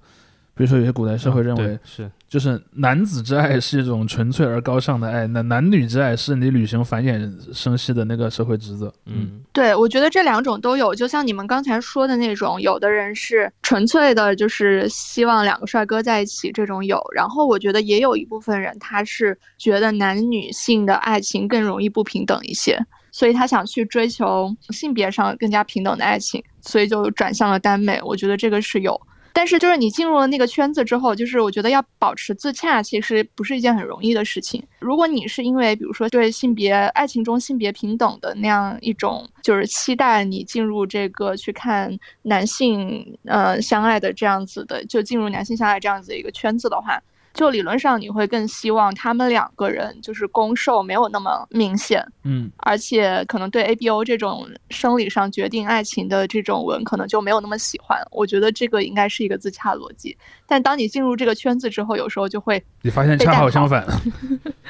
[0.55, 8.93] 比如说有些古代社会认为嗯，是就是男子之爱是一种纯粹而高尚的爱，那男女之爱是你履行繁衍生息的那个社会职责。
[9.05, 17.01] 嗯对，我觉得这两种都有，就像你们刚才说的那种，有的人是纯粹的，就是希望两个帅哥在一起，这种有。
[17.15, 22.79] 然后我觉得也有一部分人，他是觉得男女性的爱情更容易不平等一些，
[23.11, 27.99] 所以他想去追求性别上更加平等的爱情，所以就转向了耽美。
[28.03, 28.99] 我觉得这个是有。
[29.33, 34.63] 但是就是你进入了那个圈子之后，就是我觉得要保持自洽，其实不是一件很容易的事情。
[34.79, 47.01] 如果你是因为比如说对性别爱情中性别平等的那样一种就是期待，你进入这个去看男性呃相爱的这样子的，就进入男性相爱这样子的一个圈子的话，
[47.33, 57.97] 就理论上你会更希望他们两个人就是攻受没有那么明显，嗯，而且可能对 ABO 这种生理上决定爱情的这种文可能就没有那么喜欢。
[58.11, 60.15] 我觉得这个应该是一个自洽逻辑。
[60.45, 63.83] 但当你进入这个圈子之后，有时候就会你发现恰好相反。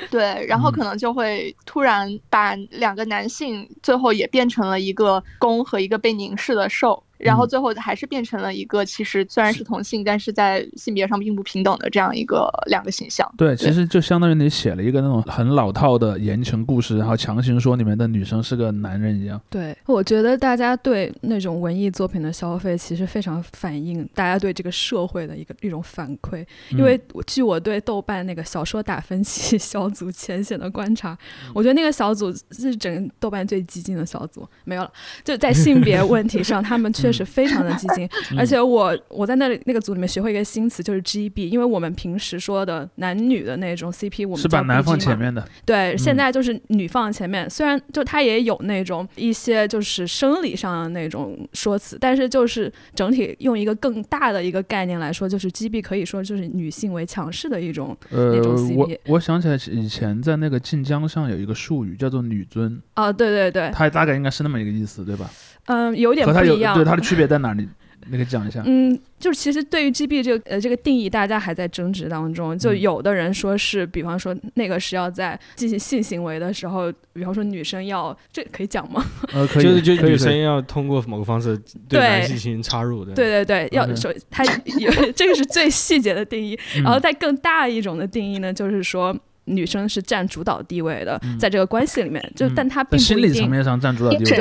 [0.09, 7.03] 对， 然后嗯可能就会突然把两个男性最后也变成了一个攻和一个被凝视的受。
[7.23, 13.29] 然后嗯最后还是变成了一个其实虽然是同性，但是在性别上并不平等的这样一个两个形象。
[13.37, 19.41] 对，其实就相当于你写了一个那种很老套的言情故事，然后强行说里面的女生是个男人一样。
[19.49, 26.43] 对，我觉得大家对那种文艺作品的消费，其实非常反映大家对这个社会的一个一种反馈。
[26.71, 31.17] 嗯因为我据我对豆瓣那个小说打分析 小组浅显的观察，
[31.53, 34.91] 我觉得那个小组是整个豆瓣最激进的小组，没有了。
[35.23, 38.09] 就在性别问题上，他们确实非常的激进。
[38.31, 38.39] 嗯。
[38.39, 65.29] 而且我我在那里那个组里面学会一个新词，就是 GB，因为我们平时说的男女的那种 CP，我们是把男放前面的，对，现嗯在就是女放前面，虽然就它也有那种一些就是生理上的那种说辞，但是就是整体用一个更大的一个概念来说，就是 GB 可以说就是女性为强势的一种呃那种，我 CP 我想起来以前在那个晋江上有一个术语叫做女尊，啊，对对对，它大概应该是那么一个意思，对吧？
[65.65, 66.83] 嗯，有点和它有不一样对。
[66.83, 67.67] 它的区别在哪里？
[68.07, 68.61] 那个讲一下。
[68.65, 72.57] 嗯，就是其实对于 GB 这个呃这个定义，大家还在争执当中。
[72.59, 79.01] 就嗯有的人说是，比方说那个是要在进行性行为的时候，比方说女生要这可以讲吗？
[79.33, 81.57] 呃，可以，就是就女生要通过某个方式
[81.87, 83.13] 对对男性进行插入的。
[83.13, 84.43] 对对对，要说它
[84.79, 86.59] 有这个是最细节的定义。
[86.75, 91.37] 嗯然后再更大一种的定义呢，就是说女生是占主导地位的，嗯。
[91.37, 92.53] 在这个关系里面，就嗯。
[92.55, 93.33] 但她并不一定。
[93.33, 94.23] 理层面上占主导地位。
[94.23, 94.37] 对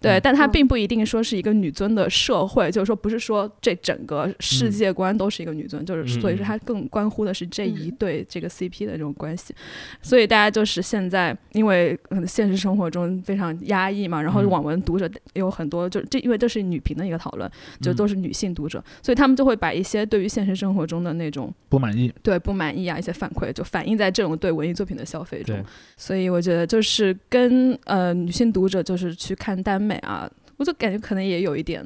[0.00, 0.20] 对，嗯。
[0.22, 0.50] 但它嗯。
[0.50, 9.54] 并不一定说是一个女尊的社会，就是说不是说这整个嗯世界观都是一个女尊，就是所以说嗯它更关乎的是这一嗯对这个 CP 的这种关系。
[10.02, 14.48] 所以大家就是现在因为可能现实生活中非常压抑嘛，然后嗯。
[14.48, 17.50] 网文读者有很多，就这因为这是女频的一个讨论，
[17.82, 25.62] 就嗯都是女性读者，所以他们就会把一些对于现实生活中的那种不满意，对不满意啊一些反馈，就反映在这种对文艺作品的消费中。
[25.96, 31.84] 所以我觉得就是跟呃女性读者就是去看耽美啊，我就感觉可能也有一点，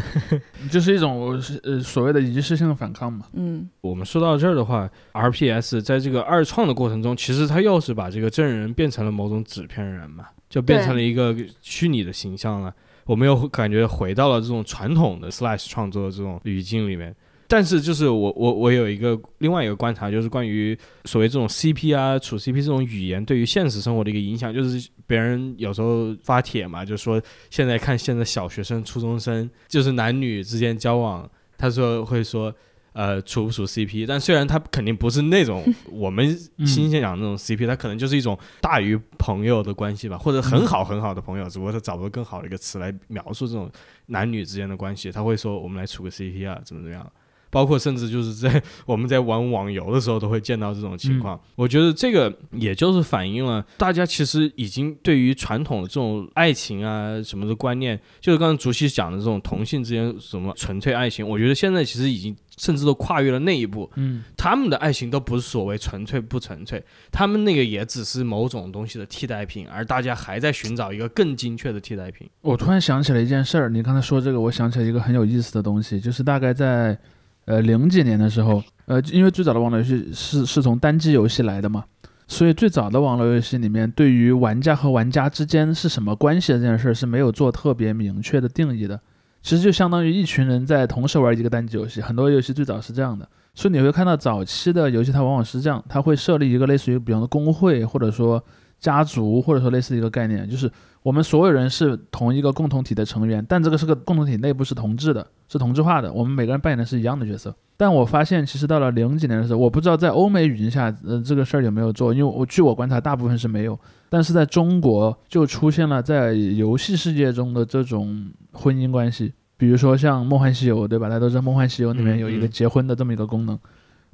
[0.70, 3.26] 就是一种呃所谓的仪式性的反抗嘛。
[3.32, 12.72] 嗯我们说到这儿的话，RPS 在这个二创的过程中，其实它又是把这个真人变成了某种纸片人嘛，就变成了一个虚拟的形象了。
[13.04, 17.14] 我们又感觉回到了这种传统的 Slash 创作的这种语境里面。
[17.48, 27.20] 但是就是我我我有一个另外一个观察，就是关于所谓这种 CP 啊、处 CP 这种语言对于现实生活的一个影响，就是别人有时候发帖嘛，就说
[27.50, 32.54] 现在看现在小学生、初中生，就是男女之间交往，他说会说。
[32.98, 34.06] 呃，处不处 CP？
[34.06, 36.34] 但虽然他肯定不是那种我们
[36.64, 43.70] 新鲜讲的那种 CP，他可能就是一种大于朋友的关系吧，或者很好很好的朋友，只不过他找不到更好的一个词来描述这种
[44.06, 45.12] 男女之间的关系。
[45.12, 47.12] 他会说我们来处个 CP 啊，怎么怎么样？
[47.50, 51.40] 包括甚至就是在我们在玩网游的时候都会见到这种情况。
[51.54, 62.36] 我觉得这个也就是反映了大家其实已经对于传统的这种爱情啊什么的观念，就是刚刚竹溪讲的这种同性之间什么纯粹爱情，我觉得现在其实已经。
[62.58, 66.82] 甚至都跨越了那一步，嗯，他们的爱情都不是所谓纯粹不纯粹，
[67.12, 72.26] 他们那个也只是某种东西的替代品，而大家还在寻找一个更精确的替代品。
[72.40, 76.98] 我突然想起了一件事儿，你刚才说这个，我想起了一个很有意思的东西，就是大概在
[77.46, 81.84] 呃零几年的时候，呃，因为最早的网络游戏是是从单机游戏来的嘛，
[82.28, 89.00] 所以最早的网络游戏里面，对于玩家和玩家之间是什么关系的这件事儿是没有做特别明确的定义的。
[89.42, 98.44] 其实就相当于一群人在同时玩一个单机游戏，很多游戏最早是这样的，所以你会看到早期的游戏它往往是这样，它会设立一个类似于比方说工会或者说
[98.80, 100.68] 家族或者说类似一个概念，就是
[101.04, 107.54] 我们所有人是同一个共同体的成员，但这个是个共同体内部是同质的，是同质化的，我们每个人扮演的是一样的角色。
[107.78, 113.78] 但我发现其实到了零几年的时候，我不知道在欧美语境下，呃，这个事儿有没有做，因为我据我观察，大部分是没有。
[114.08, 121.08] 但是在中国就出现了在游戏世界中的这种婚姻关系，比如说像《梦幻西游》，对吧？
[121.08, 123.58] 大家都知道《梦幻西游》里面有一个结婚的这么一个功能，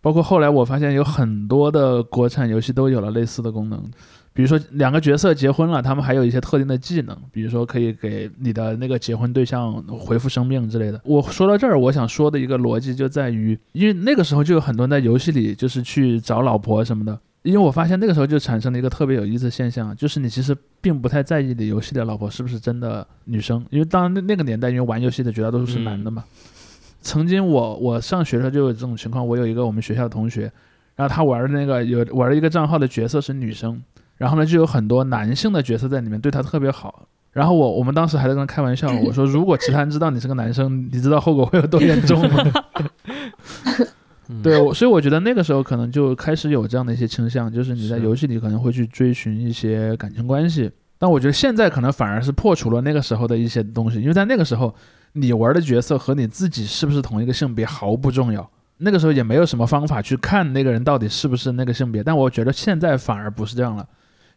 [0.01, 3.81] 包括后来我发现有很多的国产游戏都有了类似的功能，
[4.35, 11.01] 比如说两个角色结婚了，他们还有一些特定的技能，比如说可以给你的那个结婚对象回复生命之类的。
[11.05, 17.19] 我说到这儿，我想说的一个逻辑就在于，因为那个时候就有很多人在游戏里就是去找老婆什么的。
[17.43, 26.23] 因为我发现那个时候就产生了一个特别有意思的现象，就是你其实并不太在意你游戏的老婆是不是真的女生，因为当然那那个年代，因为玩游戏的绝大多数是男的嘛。
[27.01, 30.43] 曾经我我上学的时候就有这种情况，我有一个我们学校的同学，
[30.95, 33.83] 然后他玩的那个有玩了一个账号的角色是女生，
[34.23, 42.53] 然后呢就有很多男性的角色在里面对他特别好，然后我我们当时还在跟他开玩笑，我说如果其他人知道你是个男生，你知道后果会有多严重吗？
[44.41, 50.71] 对，所以我觉得那个时候可能就开始有这样的一些倾向，就是你在游戏里可能会去追寻一些感情关系。
[50.99, 54.73] 但我觉得现在可能反而是破除了那个时候的一些东西，因为在那个时候，
[55.15, 58.49] 你玩的角色和你自己是不是同一个性别毫不重要。
[58.79, 62.03] 那个时候也没有什么方法去看那个人到底是不是那个性别。
[62.03, 63.87] 但我觉得现在反而不是这样了，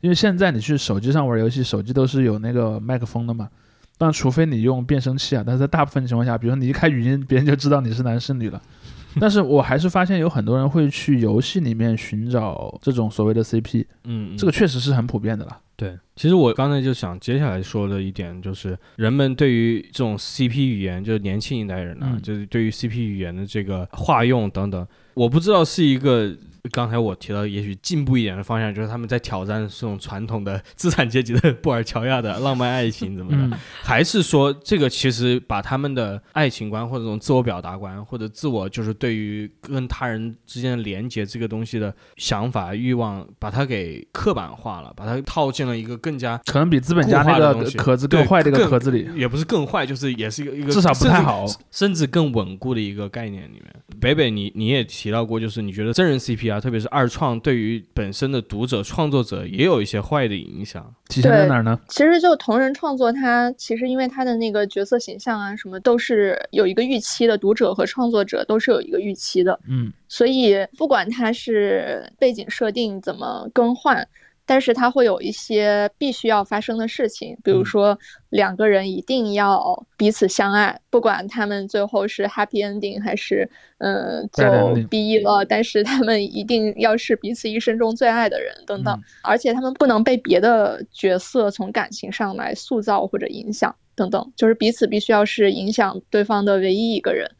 [0.01, 3.49] 因为现在你去手机上玩游戏，手机都是有那个麦克风的嘛。
[3.97, 8.61] 但除非你用变声器啊，但是在大部分情况下，比如说你一开语音，别人就知道你是男是女了。
[9.21, 15.57] 但是我还是发现有很多人会去游戏里面寻找这种所谓的 CP，嗯，这个确实是很普遍的了。
[15.77, 26.35] 对，其实我刚才就想接下来说的一点就是，人们对于这种 CP 语言，就是年轻一代人呢，就是对于 CP 语言的这个化用等等，我不知道是一个。
[26.71, 33.57] 刚才我提到，也许进步一点的方向，就是他们在挑战这种传统的资产阶级的布尔乔亚的浪漫爱情，怎么的？
[33.83, 53.65] 还是说这个其实把他们的爱情观或者这种自我表达观，或者自我就是对于跟他人之间的连接这个东西的想法欲望，把它给刻板化了，把它套进了一个更加可能比资本家那个壳子更坏的一个壳子里，也不是更坏，就是也是一个一个至少不太好，甚至更稳固的一个概念里面。
[53.99, 61.79] 北北，你你也提到过，就是你觉得真人 CP 啊，特别是二创，对于本身的读者创作者也有一些坏的影响，体现在哪儿呢？
[61.87, 74.07] 其实就同人创作，它其实因为它的那个角色形象啊，什么都是有一个预期的，读者和创作者都是有一个预期的，嗯，所以不管它是背景设定怎么更换。
[74.45, 77.97] 但是它会有一些必须要发生的事情，比如说
[78.29, 84.43] 两个人一定要彼此相爱，不管他们最后是 happy ending 还是嗯就
[84.89, 97.31] BE 了，但是他们一定要是彼此一生中最爱的人等等，而且他们不能被别的角色从感情上来塑造或者影响等等，就是彼此必须要是影响对方的唯一一个人，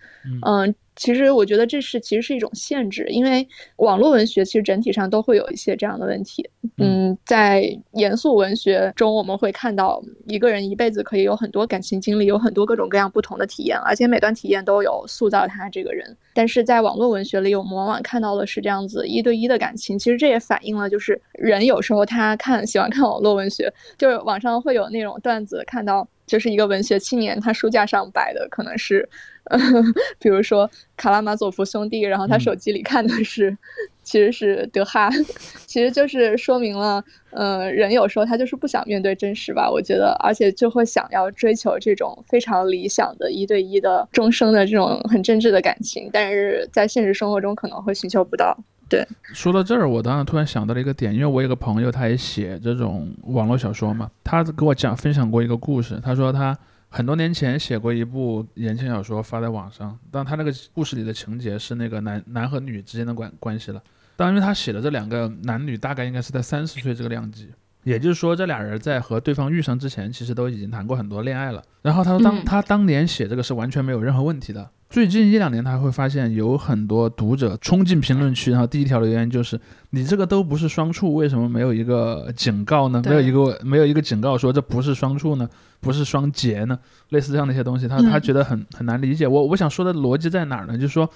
[0.46, 0.74] 嗯。
[0.96, 6.50] 其实我觉得这是其实是一种限制，因为网络文学其实整体上都会有一些这样的问题。
[6.78, 16.18] 嗯，在严肃文学中，我们会看到一个人一辈子可以有很多感情经历，有很多各种各样不同的体验，而且每段体验都有塑造他这个人。
[16.36, 19.98] 但是在网络文学里，我们往往看到的是这样子一对一的感情。
[19.98, 26.08] 其实这也反映了，就是人有时候他看喜欢看网络文学，就是网上会有那种段子，看到。
[26.28, 29.08] 就是一个文学青年，他书架上摆的可能是，
[29.44, 29.60] 呃，
[30.20, 30.68] 比如说
[30.98, 33.58] 卡拉马佐夫兄弟，然后他嗯手机里看的是，
[34.04, 35.10] 其实是德哈，
[35.66, 48.58] 其实就是说明了，呃，人有时候他就是不想面对真实吧，我觉得，而且就会想要追求这种非常理想的一对一的终生的这种很真挚的感情，但是在现实生活中可能会寻求不到。
[48.88, 56.56] 对说到这儿，我当时突然想到了一个点，因为我有个朋友，他也写这种网络小说嘛，他给我讲分享过一个故事，他说他
[56.90, 63.82] 很多年前写过一部言情小说发在网上，但他那个故事里的情节是那个男男和女之间的关关系了，
[64.16, 67.52] 当然他写的这两个男女大概应该是在三十岁这个量级。
[67.84, 71.62] 也就是说，这俩人在和对方遇上之前，其实都已经谈过很多恋爱了。
[71.84, 74.68] 然后他说当，他当年写这个是完全没有任何问题的。
[74.96, 79.60] 最近一两年，他会发现有很多读者冲进评论区，然后第一条留言就是
[79.92, 83.04] ：“你这个都不是双处，为什么没有一个警告呢？
[83.06, 85.50] 没有一个没有一个警告说这不是双处呢？
[85.82, 86.80] 不是双节呢？
[87.10, 89.28] 类似这样的一些东西，他他嗯觉得很很难理解。
[89.28, 90.78] 我我想说的逻辑在哪儿呢？
[90.78, 91.10] 就是说，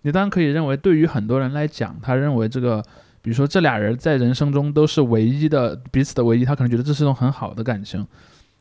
[0.00, 2.82] 你当然可以认为，对于很多人来讲，他认为这个。
[3.20, 8.06] 比如说这俩人在人生中都是唯一的彼此的唯一，他可能觉得这是一种很好的感情。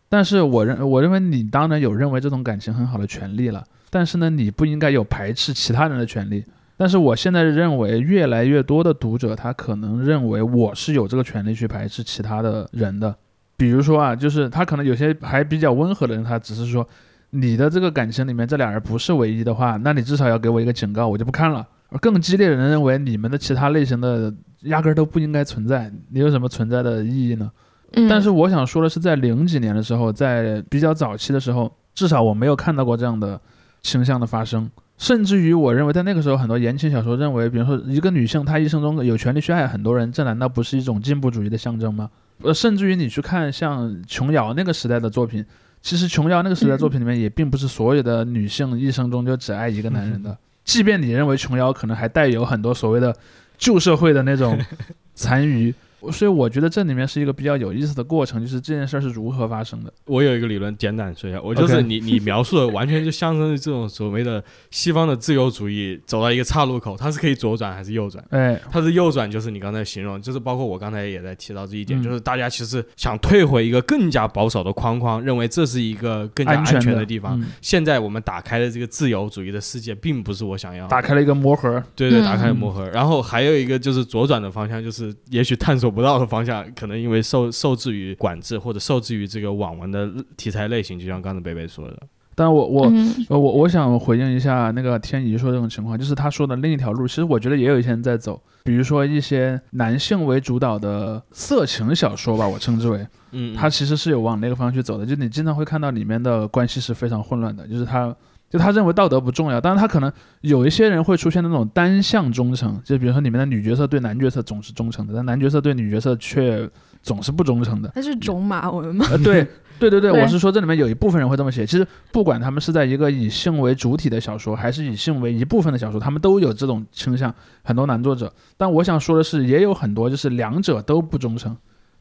[0.09, 6.43] 但是我认我认为你当然有认为这种感情很好的权利了，但是呢，你不应该有排斥其他人的权利。
[6.77, 13.15] 但是我现在认为，越来越多的读者他可能认为我是有这个权利去排斥其他的人的。
[13.55, 16.85] 比如说啊，就是他可能有些还比较温和的人，他只是说
[17.29, 21.65] 你的这个感情里面这俩人不是唯一的话，那你至少要给我一个警告，我就不看了。
[21.87, 24.33] 而更激烈的人认为你们的其他类型的
[24.63, 27.49] 压根儿都不应该存在，你有什么存在的意义呢？
[27.93, 33.39] 嗯，但是我想说的是，在零几年的时候，在比较早期的时候，至少我没有看到过这样的
[33.85, 34.67] 倾向的发生。
[34.97, 42.09] 甚至于，我认为在那个时候，很多言情小说认为，比如说一个女性她一生中有权利去爱很多人，这难道不是一种进步主义的象征吗？
[42.41, 45.45] 呃，甚至于你去看像琼瑶那个时代的作品，
[45.81, 50.35] 其实琼瑶那个时代作品里面也并不是所有的女性一生中就只爱一个男人的。
[50.63, 53.15] 即便你认为琼瑶可能还带有很多所谓的
[53.57, 54.57] 旧社会的那种
[55.13, 55.73] 残余，
[56.11, 59.91] 所以我觉得这里面是一个比较有意思的过程，就是这件事儿是如何发生的。
[60.05, 68.23] 我有一个理论，简短说一下，我就是你你描述的完全就象征于这种所谓的西方的自由主义走到一个岔路口，它是可以左转还是右转？
[68.29, 77.39] 哎，它是右转，就是你刚才形容，就是包括我刚才也在提到这一点，嗯就是大家其实想退回一个更加保守的框框，认为这是一个更加安全全的地方。
[77.39, 81.81] 嗯现在我们打开的这个自由主义的世界，并不是我想要打开了一个魔盒。
[81.95, 82.87] 对对，嗯打开了魔盒。
[82.89, 91.97] 然后还有一个就是左转的方向，就是也许探索不到的方向，可能因为受受制于管制或者受制于这个网文的题材类型，就像刚才贝贝说的。
[92.35, 92.91] 但我我
[93.29, 108.13] 我我想回应一下那个天怡说这种情况，就是他说的另一条路，其实我觉得也有一些人在走，比如说一些男性为主导的色情小说吧，我称之为，嗯，他其实是有往那个方向去走的，就你经常会看到里面的关系是非常混乱的，就是他。
[108.55, 116.69] 就他认为道德不重要，但是他可能有一些人会出现那种单向忠诚，就比如说里面的女角色对男角色总是忠诚的，但男角色对女角色却
[117.03, 117.91] 总是不忠诚的。
[117.93, 119.05] 那是种马文吗？
[119.11, 119.45] 呃，对
[119.77, 121.65] 对对对，对我是说这里面有一部分人会这么写。
[121.65, 127.33] 其实不管他们是在一个以性为主体的小说，还是以性为一部分的小说，他们都有这种倾向。
[127.61, 131.53] 很多男作者，但我想说的是，也有很多就是两者都不忠诚，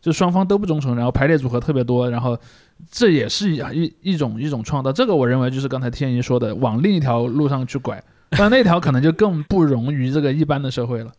[0.04, 2.38] 就双方都不忠诚，然后排列组合特别多，然后
[2.90, 4.92] 这也是一一一种一种创造。
[4.92, 11.10] 这个我认为就是刚才天一说的，往另一条路上去拐，但那条可能就更不容于这个一般的社会了。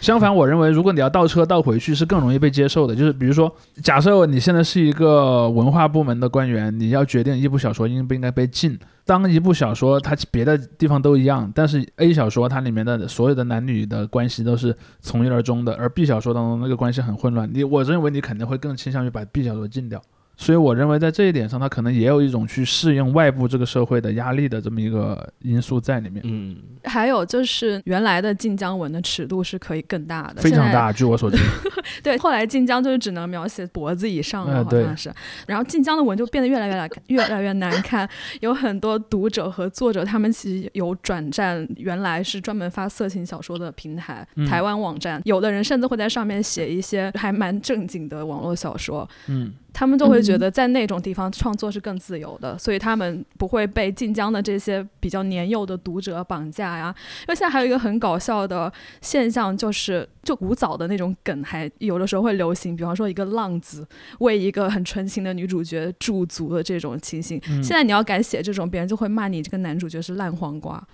[0.00, 2.96] 相反，我认为如果你要倒车倒回去，是更容易被接受的。
[2.96, 8.78] 就是比如说，假设你现在是一个文化部门的官员，你要决定一部小说应不应该被禁。
[9.04, 20.00] 当一部小说它别的地方都一样，但是 A 小说它里面的所有的男女的关系都是从一而终的，而 B 小说当中那个关系很混乱，你我认为你肯定会更倾向于把 B 小说禁掉。
[20.40, 30.90] 所以我认为在这一点上，他可能也有一种去适应外部这个社会的压力的这么一个因素在里面，嗯，还有就是原来的晋江文的尺度是可以更大的，非常大。
[30.90, 31.36] 据我所知，
[32.02, 35.12] 对，后来晋江就是只能描写脖子以上了，好像是。
[35.46, 38.08] 然后晋江的文就变得越来越来越来越难看，
[38.40, 49.06] 有很多读者和作者他们其实有转战原来是专门发色情小说的平台，嗯台湾网站，有的人甚至会在上面写一些还蛮正经的网络小说。
[49.26, 49.52] 嗯。
[49.72, 56.94] 他们就会觉得在那种地方创作是更自由的，所以他们不会被晋江的这些比较年幼的读者绑架呀。
[57.22, 63.86] 因为现在还有一个很搞笑的现象，就是就古早的那种梗还有的时候会流行，比方说一个浪子
[64.18, 67.40] 为一个很纯情的女主角驻足的这种情形。
[67.48, 70.82] 嗯现在你要敢写这种，别人就会骂你这个男主角是烂黄瓜。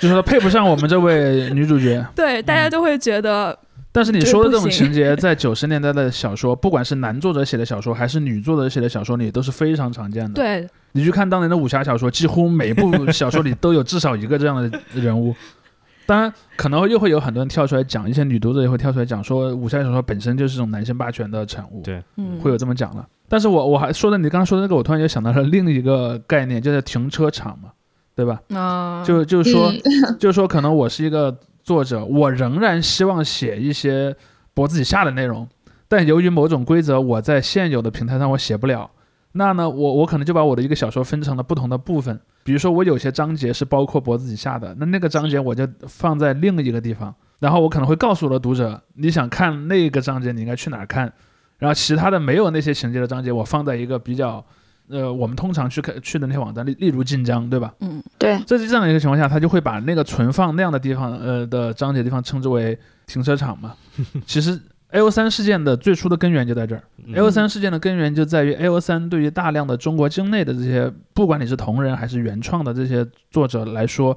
[0.00, 2.04] 就是说配不上我们这位女主角。
[2.14, 3.58] 对，大家就会觉得
[3.90, 10.34] 但是你说的这种情节， 在九十年代的小说，不管是男作者写的小说，还是女作者写的小说里，都是非常常见的。
[10.34, 15.34] 对，你去看当年的武侠小说，几乎每部 小说里都有至少一个这样的人物。
[16.06, 23.04] 当然，可能又会有很多人跳出来讲，一些女读者也会跳出来讲说，武侠小说本身就是这种男性霸权的产物，对嗯，会有这么讲的。
[23.28, 27.70] 但是我我还说的，你刚刚说的那个，我突然又想到了另一个概念，就是停车场嘛，
[28.14, 28.40] 对吧？
[28.54, 31.36] 啊，就就是说，嗯 就是说，可能我是一个
[31.68, 34.16] 作者，我仍然希望写一些
[34.54, 35.46] 脖子以下的内容，
[35.86, 38.90] 但由于某种规则，我在现有的平台上我写不了。
[39.32, 51.12] 那呢，我我可能就把我的一个小说分成了不同的部分，比如说我有些章节是包括脖子以下的，那那个章节我就放在另一个地方，然后我可能会告诉我的读者，你想看那个章节，你应该去哪儿看，
[51.58, 54.42] 然后其他的没有那些情节的章节，我放在一个比较，
[54.90, 57.74] 呃，我们通常去看去的那些网站，例例如晋江，对吧？
[57.80, 63.74] 嗯对，在这样的一个情况下，他就会把那个存放那样的地方，呃的章节地方称之为停车场嘛。
[64.26, 64.60] 其实
[64.92, 66.82] A O 三事件的最初的根源就在这儿。
[67.04, 74.16] 嗯 A O 三事件的根源就在于 A O 三对于大量的中国境内的这些，不管你是同人还是原创的这些作者来说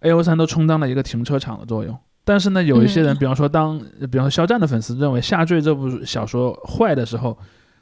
[0.00, 1.96] ，A O 三都充当了一个停车场的作用。
[2.22, 7.36] 但是呢，有一些人，嗯比方说当，比方说肖战的粉丝认为《下坠》这部小说坏的时候，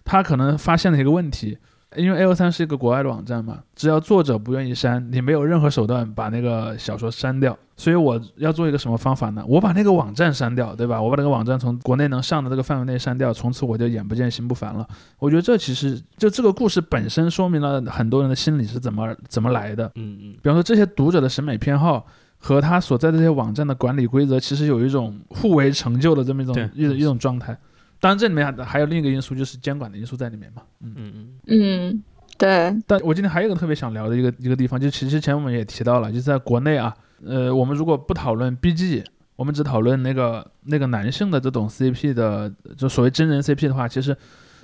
[0.05, 1.59] 他可能发现了一个问题，
[1.97, 7.57] 因为 A O 三是一个国外的网站嘛，只要作者不愿意删，你没有任何手段把那个小说删掉。
[7.77, 9.43] 所以我要做一个什么方法呢？
[9.47, 11.01] 我把那个网站删掉，对吧？
[11.01, 14.87] 我把那个网站从国内能上的这个范围内删掉，从此我就眼不见心不烦了。
[15.19, 19.87] 我觉得这其实就这个故事本身说明了很多人的心理是怎么怎么来的。
[19.95, 22.05] 嗯嗯比方说这些读者的审美偏好
[22.37, 27.57] 和他所在的这些网站的管理规则，其实有一种互为成就的这么一种一种一种状态。
[28.01, 30.63] 当然，这里面还还有另一个因素，就是监管的因素在里面嘛。
[30.81, 32.03] 嗯，嗯嗯嗯，
[32.37, 36.95] 对，但我今天还有一个特别想聊的一个一个地方，就其实之前我们也提到了，就是在国内啊，
[37.25, 39.05] 呃，我们如果不讨论 BG，
[39.37, 44.17] 我们只讨论那个那个男性的这种 CP 的，就所谓真人 CP 的话，其实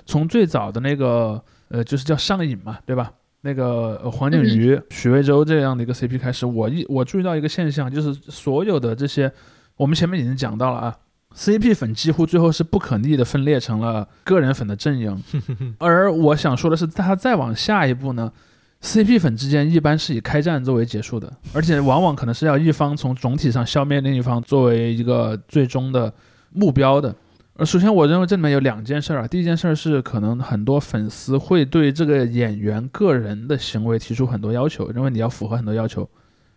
[0.05, 3.11] 从最早的那个呃，就是叫上瘾嘛，对吧？
[3.41, 9.31] 那个呃黄景瑜、许魏洲这样的一个 CP 开始，我一我注意到一个现象，就是所有的这些，
[9.75, 10.95] 我们前面已经讲到了啊
[11.37, 15.23] ，CP 粉几乎最后是不可逆的分裂成了个人粉的阵营，
[15.79, 18.31] 而我想说的是，它再往下一步呢
[18.81, 26.13] ，CP 粉之间一般是以开战作为结束的，而且往往可能是要一方从总体上消灭另一方作为一个最终的
[26.51, 27.13] 目标的。
[27.57, 36.09] 呃，首先我认为这里面有两件事儿啊，第一件事儿是可能很多粉丝会对这个演员个人的行为提出很多要求，认为你要符合很多要求。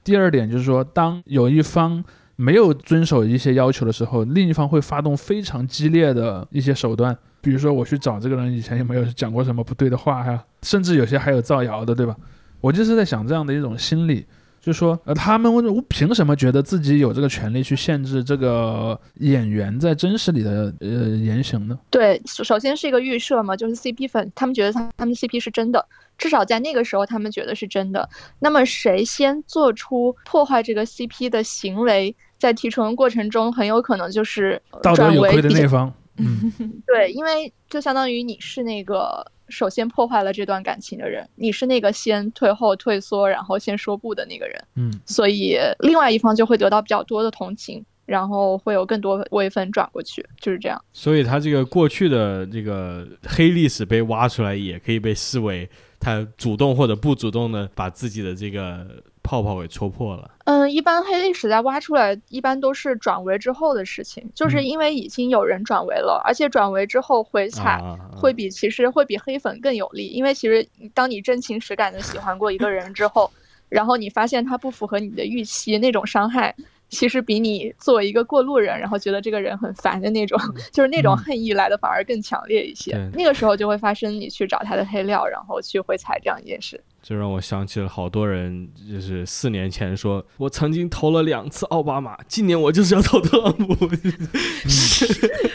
[0.03, 2.03] 第二点就是说，当有一方
[2.41, 12.16] 没有遵守一些要求的时候，另一方会发动非常激烈的一些手段，比如说我去找这个人以前有没有讲过什么不对的话呀，甚至有些还有造谣的，对吧？
[12.61, 14.24] 我就是在想这样的一种心理，
[14.61, 21.76] 就是说，呃，他们我凭什么觉得自己有这个权利去限制这个演员在真实里的呃言行呢？
[21.91, 25.84] 对，首首先是一个预设嘛，就是 CP 粉，他们觉得他他们 CP 是真的，
[26.16, 28.09] 至少在那个时候他们觉得是真的。
[28.39, 36.53] 那么谁先做出破坏这个 CP 的行为，在提纯过程中很有可能就是呃道德有亏的那方， 嗯，
[36.86, 50.82] 对，因为就相当于你是那个首先破坏了这段感情的人，你是那个先退后退缩，然后先说不的那个人，嗯，所以另外一方就会得到比较多的同情，然后会有更多微分转过去，就是这样。
[50.93, 55.68] 所以他这个过去的这个黑历史被挖出来，也可以被视为
[56.01, 58.87] 他主动或者不主动的把自己的这个
[59.23, 60.31] 泡泡给戳破了。
[60.45, 67.73] 嗯，一般黑历史在挖出来，一般都是转为之后的事情，就是嗯因为已经有人转为了，而且转为之后回踩。
[67.73, 73.31] 啊，会比其实会比黑粉更有利，因为其实当你真情实感的喜欢过一个人之后，
[73.69, 76.55] 然后你发现他不符合你的预期，那种伤害
[76.89, 80.39] 其实比你作为一个过路人，然后觉得这个人很烦的那种，
[80.72, 82.93] 就是那种嗯恨意来的反而更强烈一些。
[82.93, 86.82] 对那个时候就会发生你去找他的黑料，然后去回踩这样一件事。
[87.09, 93.75] 这让我想起了好多人，就是四年前说，我曾经投了两次奥巴马，今年我就是要投特朗普。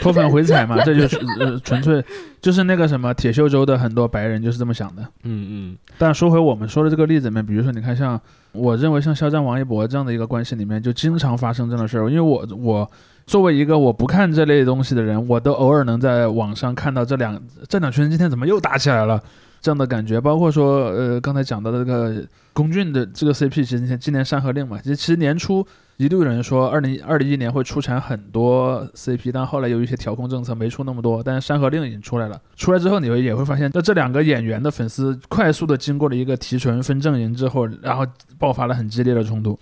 [0.00, 2.04] 脱粉回踩嘛，这就是 呃纯粹
[2.40, 5.02] 就是那个什么铁锈州的很多白人就是这么想的。
[5.22, 12.10] 嗯嗯但说回我们说的这个例子里面，比如说你看像我认为像肖战、王一博这样的一个关系里面，就经常发生这样的事儿。
[12.10, 12.90] 因为我我
[13.26, 19.22] 作为一个我不看这类东西的人，我都偶尔能在网上看到这两这两群人今天怎么又打起来了
[19.64, 20.20] 这样的感觉。
[20.20, 31.22] 包括说呃刚才讲到的这个龚俊的这个 CP，其实今年今年《山河令》嘛，其实其实年初一度有人说二零二零一年会出产很多 CP，但后来由于一些调控政策没出那么多。
[31.22, 38.06] 但是《山河令》已经出来了，出来之后你会也会发现，那这两个演员的粉丝快速的经过了一个提纯分阵营之后，然后
[38.38, 39.58] 爆发了很激烈的冲突。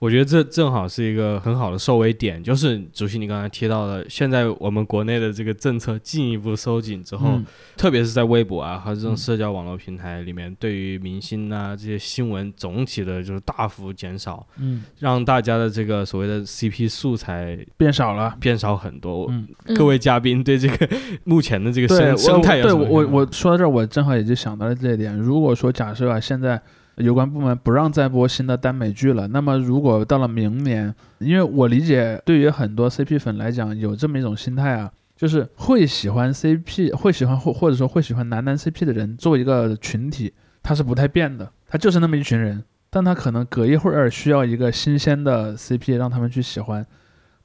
[0.00, 7.44] 我觉得这正好是一个很好的收尾点，就是主席你刚才提到的，现在我们国内的这个政策进一步收紧之后，嗯
[7.76, 18.34] 特别是在微博啊和这种嗯社交网络平台里面，对于明星啊这些新闻总体的就是大幅减少，嗯，让大家的这个所谓的 CP 素材变少了。
[18.40, 19.26] 变少很多。
[19.28, 19.46] 嗯，
[19.76, 20.88] 各位嘉宾对这个
[21.24, 25.14] 目前的这个，生生态有对我我什么对我我说到这儿，我正好也就想到了这一点。
[25.14, 26.58] 如果说假设啊，现在
[26.96, 40.32] 有关部门不让再播新的耽美剧了，那么如果到了明年，因为我理解，对于很多 CP 粉来讲，有这么一种心态啊，就是会喜欢 CP，会喜欢或或者说会喜欢男男 CP 的人，作为一个群体，
[40.62, 46.86] 他是不太变的，他就是那么一群人，但他可能隔一会儿需要一个新鲜的 CP 让他们去喜欢。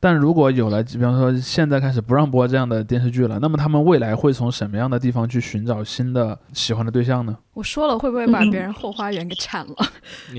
[0.05, 7.35] 但如果有了，比方说现在开始不让播这样的电视剧了，那么他们未来会从什么样的地方去寻找新的喜欢的对象呢？
[7.55, 9.75] 我说了会不会把别人后花园给铲了？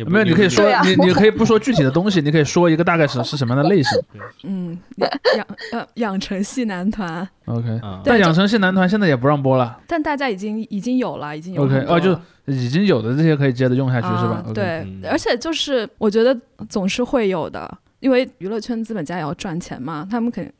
[0.06, 4.00] 没有，你可以说啊你你可以不说具体的东西，你可以说一个大概是 是什么样的类型。
[4.44, 9.80] 嗯，养养呃养成系男团，OK，但养成系男团现在也不让播了。
[9.88, 14.44] 但大家已经已经有了，已经有 OK，哦，就已经有的这些可以接着用下去是吧？
[14.54, 14.84] 对。
[14.86, 16.38] 嗯，而且就是我觉得
[16.68, 17.68] 总是会有的，
[18.00, 20.52] 因为娱乐圈资本家也要赚钱嘛，他们肯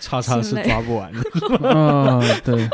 [0.00, 1.20] 叉叉是抓不完的。
[1.62, 2.68] 嗯， 对，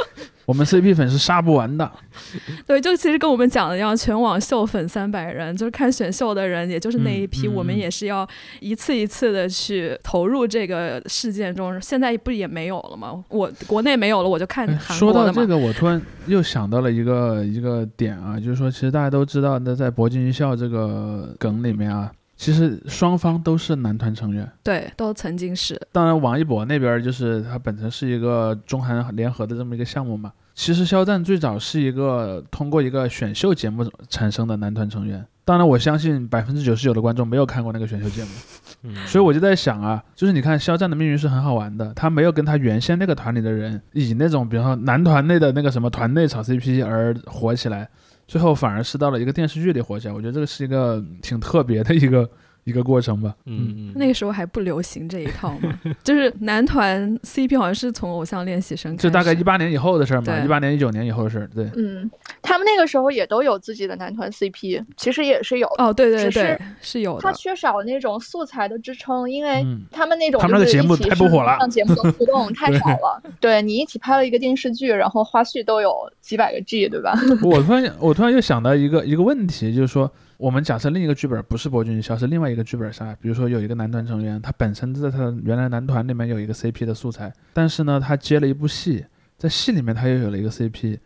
[0.46, 1.88] 我们 CP 粉是杀不完的。
[2.66, 8.26] 对，就其实跟我们讲的一样，全网秀粉三百人，就是看选秀的人，也就是那一批，我们嗯也是要
[8.58, 11.80] 一次一次的去投入这个事件中。
[11.80, 13.22] 现在不也没有了吗？
[13.28, 15.24] 我国内没有了，我就看哎韩国的嘛。
[15.26, 22.10] 说到这个，我突然又想到了一个一个点啊，就是说，其实大家都知道，那在博君一笑这个梗里面啊，
[22.40, 24.50] 其实双方都是男团成员。
[24.62, 25.78] 对，都曾经是。
[25.92, 30.32] 当然，王一博那边就是他本身是一个中韩联合的这么一个项目嘛。
[30.54, 35.22] 其实肖战最早是一个通过一个选秀节目产生的男团成员。
[35.44, 38.30] 当然，我相信百分之九十九的观众没有看过那个选秀节目，
[38.84, 47.86] 嗯所以我就在想啊，就是你看肖战的命运是很好玩的，他没有跟他原先那个团里的人以那种比方说男团内的那个什么团内炒 CP 而火起来，
[48.30, 50.14] 最后反而是到了一个电视剧里火起来。
[50.14, 52.30] 我觉得这个是一个挺特别的一个
[52.70, 53.34] 一个过程吧。
[53.46, 61.50] 嗯嗯，那个时候还不流行这一套嘛， 就是男团 CP 好像是从偶像练习生这大概一八年以后的事儿嘛，一八年一九年以后的事儿。
[61.54, 62.10] 对，嗯，
[62.40, 65.66] 他们那个时候也都有自己的男团 CP，其实也是有。
[65.78, 67.22] 哦，对对对，是有的。
[67.22, 73.22] 他缺少那种素材的支撑，因为嗯他们那种他们那个就是节目一起上太不火了上节目的互动太少了。
[73.40, 77.14] 对你一起拍了一个电视剧，然后花絮都有几百个 G，对吧？
[77.42, 80.10] 我突然我突然又想到一个一个问题，就是说，
[80.40, 89.04] 我们假设另一个剧本不是博君一笑，是另外一个剧本杀，比如说有一个男团成员，他本身在他原来男团里面有一个 CP 的素材，但是呢，他接了一部戏，
[89.36, 90.98] 在戏里面他又有了一个 CP，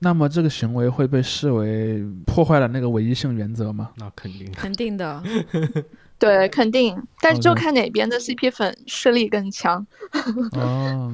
[0.00, 3.90] 那么这个行为会被视为破坏了那个唯一性原则吗？
[3.96, 4.50] 那肯定。
[4.50, 5.22] 肯定的，
[6.20, 9.84] 对，肯定，但是就看哪边的 CP 粉势力更强。
[10.52, 11.10] 哦，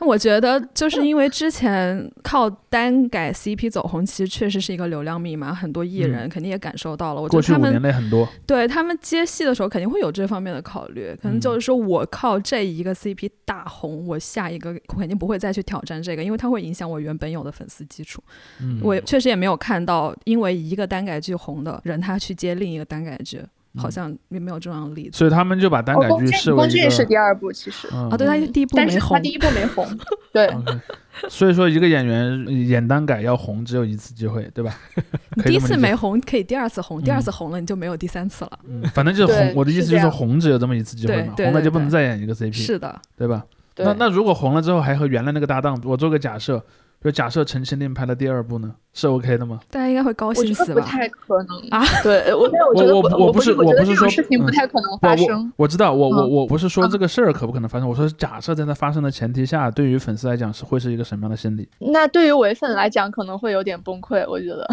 [0.00, 7.20] 我觉得就是因为之前靠单改 CP 走红，其实确实是一个流量密码，很多艺人肯定也感受到了。
[7.22, 18.20] 我觉过去五得他们年内很多，对他们接戏的时候肯定会有这方面的考虑，可能就是说我靠这一个 CP 大红，我下一个肯定不会再去挑战这个，因为它会影响我原本有的粉丝基础。
[18.60, 23.48] 嗯，我确实也没有看到因为一个单改剧红的人，他去接另一个单改剧，嗯
[23.78, 25.16] 好像也没有这样的例子。
[25.16, 29.86] 所以他们就把单哦，改，剧视为一龚俊是，第二部，其实，嗯啊，对他第一部没红他第，一部没红。
[30.32, 30.50] 对，
[31.30, 34.74] 所以说一个演员演单改要红只有一次机会，对吧？
[35.36, 38.58] 你第一次没红，可以第二次红，第二嗯次红了你就没有第三次了。
[38.68, 39.52] 嗯，反正就是红。
[39.56, 43.44] 我的意思就是红只有这么一次机会嘛，红了就不能再演一个 CP，是的，对吧？
[43.76, 46.60] 那那如果红了之后还和原来那个搭档，我做个假设，
[47.00, 49.60] 就假设陈情令拍的第二部呢，是 OK 的吗？
[49.70, 50.66] 大家应该会高兴死吧？
[50.66, 51.84] 觉得不太可能啊！
[52.02, 55.52] 对，我但我觉得我不我不是我觉得我不是说事情不嗯太可能发生。
[55.56, 61.68] 我知道，我我嗯我不是说嗯这个事儿可不可能发生，我说假设在它发生的前提下，对于粉丝来讲是会是一个什么样的心理？
[61.78, 64.68] 那对于唯粉来讲，可能会有点崩溃，我觉得，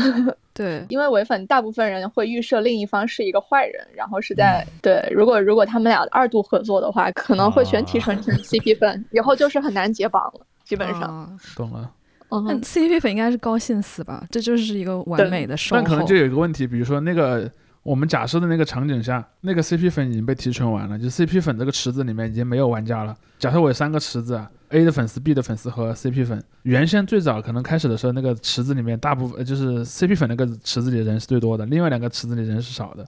[0.52, 11.02] 对， 因为唯粉大部分人会预设另一方是一个坏人，然后是在、对，如果如果他们俩二度合作的话，可能会全提纯成 CP 粉，以后就是很难解绑了，基本上。
[11.04, 11.92] 啊懂了。
[12.30, 14.26] 那嗯，CP 粉应该是高兴死吧？
[14.30, 15.82] 这就是一个完美的售后。
[15.82, 17.50] 但可能就有一个问题，比如说那个
[17.84, 23.16] 我们假设的那个场景下，那个 CP 粉已经被提纯完了，就 CP 粉这个池子里面已经没有玩家了。
[23.38, 26.44] 假设我有三个池子啊，A 的粉丝、B 的粉丝和 CP 粉。
[26.64, 33.06] 原先最早可能开始的时候，那个池子里面大部分呃就是 CP 粉那个池子里人是最多的，另外两个池子里人是少的。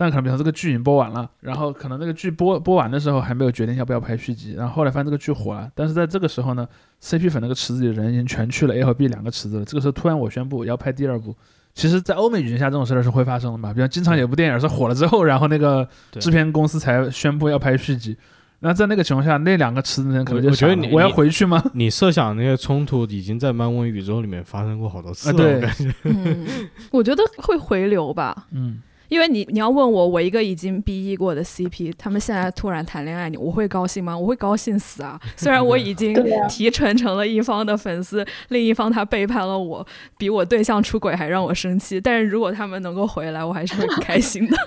[0.00, 6.64] 但可能比方说这个剧已经播完了，然后可能那个剧播播完的时候还没有决定要不要拍续集，然后后来发现这个剧火了，但是在这个时候呢
[7.02, 9.64] ，CP 粉那个池子里的人已经全去了 A 和 B 两个池子了。
[9.64, 11.34] 这个时候突然我宣布要拍第二部，
[11.74, 13.74] 其实，在欧美语境下，这种事儿是会发生的嘛？
[13.74, 18.16] 比如经常有部电影是火了之后，然后那个制片公司才宣布要拍续集。
[18.60, 21.62] 那在那个情况下，那两个池子的人可能就我我觉得你我要回去吗？
[21.74, 26.46] 你设想那些冲突已经在漫威宇宙里面发生过好多次了，啊对我感觉嗯，
[26.90, 28.46] 我觉得会回流吧。
[28.50, 34.16] 嗯，因为你你要问我，我一个已经 BE 过的 CP，他们现在突然谈恋爱，你我会高兴吗？
[34.16, 35.20] 我会高兴死啊！
[35.36, 36.14] 虽然我已经
[36.48, 39.86] 提纯成了一方的粉丝，另一方他背叛了我，
[40.16, 42.00] 比我对象出轨还让我生气。
[42.00, 44.56] 但是如果他们能够回来，我还是会开心的。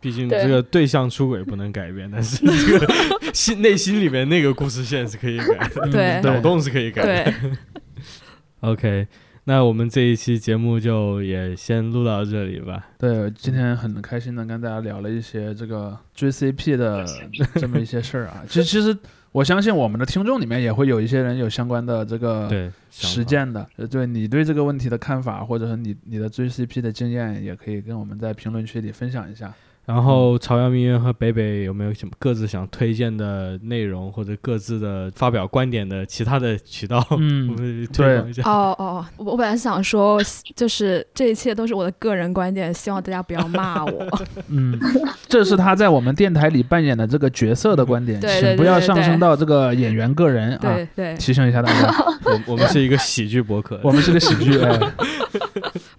[0.00, 2.92] 毕竟这个对象出轨不能改变，但是这个
[3.32, 7.34] 心内心里面那个故事线是可以改的，脑洞是可以改的。
[8.60, 9.06] OK，
[9.48, 12.86] 那我们这一期节目就也先录到这里吧。
[12.98, 17.02] 对，今天很开心的跟大家聊了一些这个追 CP 的
[17.56, 18.44] 这么一些事儿啊。
[18.46, 18.94] 其实，其实
[19.32, 29.50] 我相信我们的听众里面也会有一些人有相关的这个实践的，呃对你对这个问题的看法，或者是你你的追 CP 的经验，也可以跟我们在评论区里分享一下。
[29.88, 37.02] 然后朝阳名媛和北北有没有什么各自想推荐的内容，或者各自的发表观点的其他的渠道？
[37.18, 38.42] 嗯 我们推广一下。
[38.42, 40.20] 哦哦，我我本来想说，
[40.54, 44.06] 就是这一切都是我的个人观点，希望大家不要骂我。
[44.48, 44.78] 嗯，
[45.26, 50.58] 这是他在我们电台里扮演的这个角色的观点，请不要上升到这个演员个人啊。
[50.60, 51.90] 对对，提醒一下大家，
[52.24, 54.78] 我 我们是一个喜剧博客，我们是个喜剧，哎，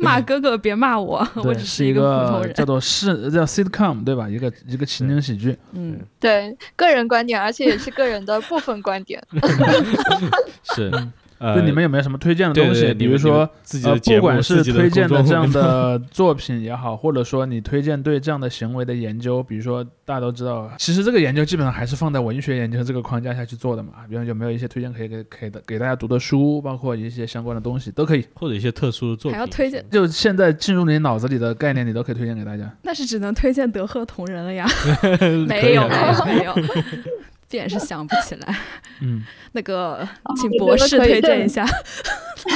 [0.09, 2.53] 骂哥哥别骂我，我，只是一个普通人。
[2.53, 4.27] 叫做是叫 sitcom 对吧？
[4.27, 5.57] 一个一个情景喜剧。
[5.73, 9.23] 嗯，对个人观点，而且也是个人的部分观点。
[10.75, 12.81] 是嗯呃，对，你们有没有什么推荐的东西？
[12.81, 23.93] 对对对比如说自己呃，的节目，不管是推荐的这样的 作品也好，或者说你推荐对这样的行为的研究，比如说大家都知道，其实这个研究基本上还是放在文学研究这个框架下去做的嘛。
[24.09, 28.25] 比如有没有一些推荐可以给给的给大家读的书，包括一些相关的东西都可以。
[28.33, 32.69] 或者一些特殊的作品，还要推荐就现在进入你脑子里的概念，你都可以推荐给大家。
[32.83, 34.67] 那是只能推荐德赫同人了呀。
[35.47, 36.55] 没有没有没啊有
[37.51, 38.55] 没有，便是想不起来。
[39.01, 39.23] 嗯，
[39.53, 40.07] 那个，
[40.39, 41.65] 请博士推荐一下。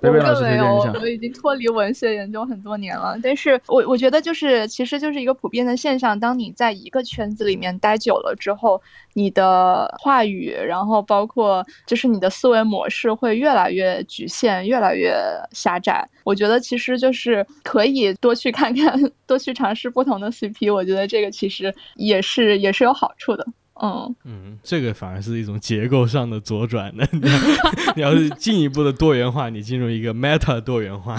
[0.00, 1.08] 我更没有，我。
[1.08, 3.18] 已经脱离文学研究很多年了。
[3.22, 6.18] 但是我我觉得就是，其实就是一个普遍的现象。
[6.18, 8.80] 当你在一个圈子里面待久了之后，
[9.14, 15.14] 你的话语，然后包括就是你的思维模式会越来越局限，越来越
[15.52, 16.08] 狭窄。
[16.24, 20.72] 我觉得其实就是可以多去看看，多去尝试不同的 CP。
[20.72, 23.46] 我觉得这个其实也是也是有好处的。
[23.82, 27.06] 嗯，嗯，这个反而是一种结构上的左转的。
[27.12, 27.36] 你要
[27.96, 31.16] 你要是进一步的多元化，你进入一个 meta 多元化。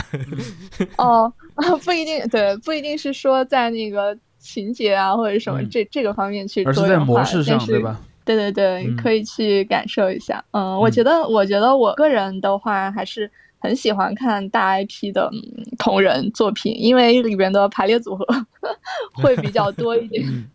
[0.97, 1.31] 哦，
[1.85, 8.01] 不一定，对，不一定是说在那个情节啊或者什么嗯这、这个方面去而是在多元化模式上，但是对吧？
[8.25, 10.43] 对对对，嗯可以去感受一下。
[10.51, 18.25] 嗯，我嗯觉得，我觉得我个人的话还是很喜欢看大 IP 的嗯同人作品，因为里边的排列组合
[19.21, 20.23] 会比较多一点。
[20.27, 20.45] 嗯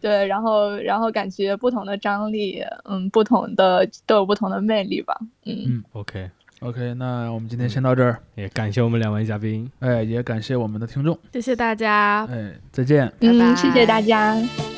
[0.00, 5.16] 对，然后然后感觉不同的张力，嗯，不同的都有不同的魅力吧。
[5.44, 8.18] 嗯，嗯 OK，OK，那我们今天先到这儿。
[8.34, 9.70] 也感谢我们两位嘉宾。
[9.80, 11.16] 哎，也感谢我们的听众。
[11.32, 13.06] 谢谢大家，哎，再见。
[13.20, 14.77] 拜拜嗯，谢谢大家。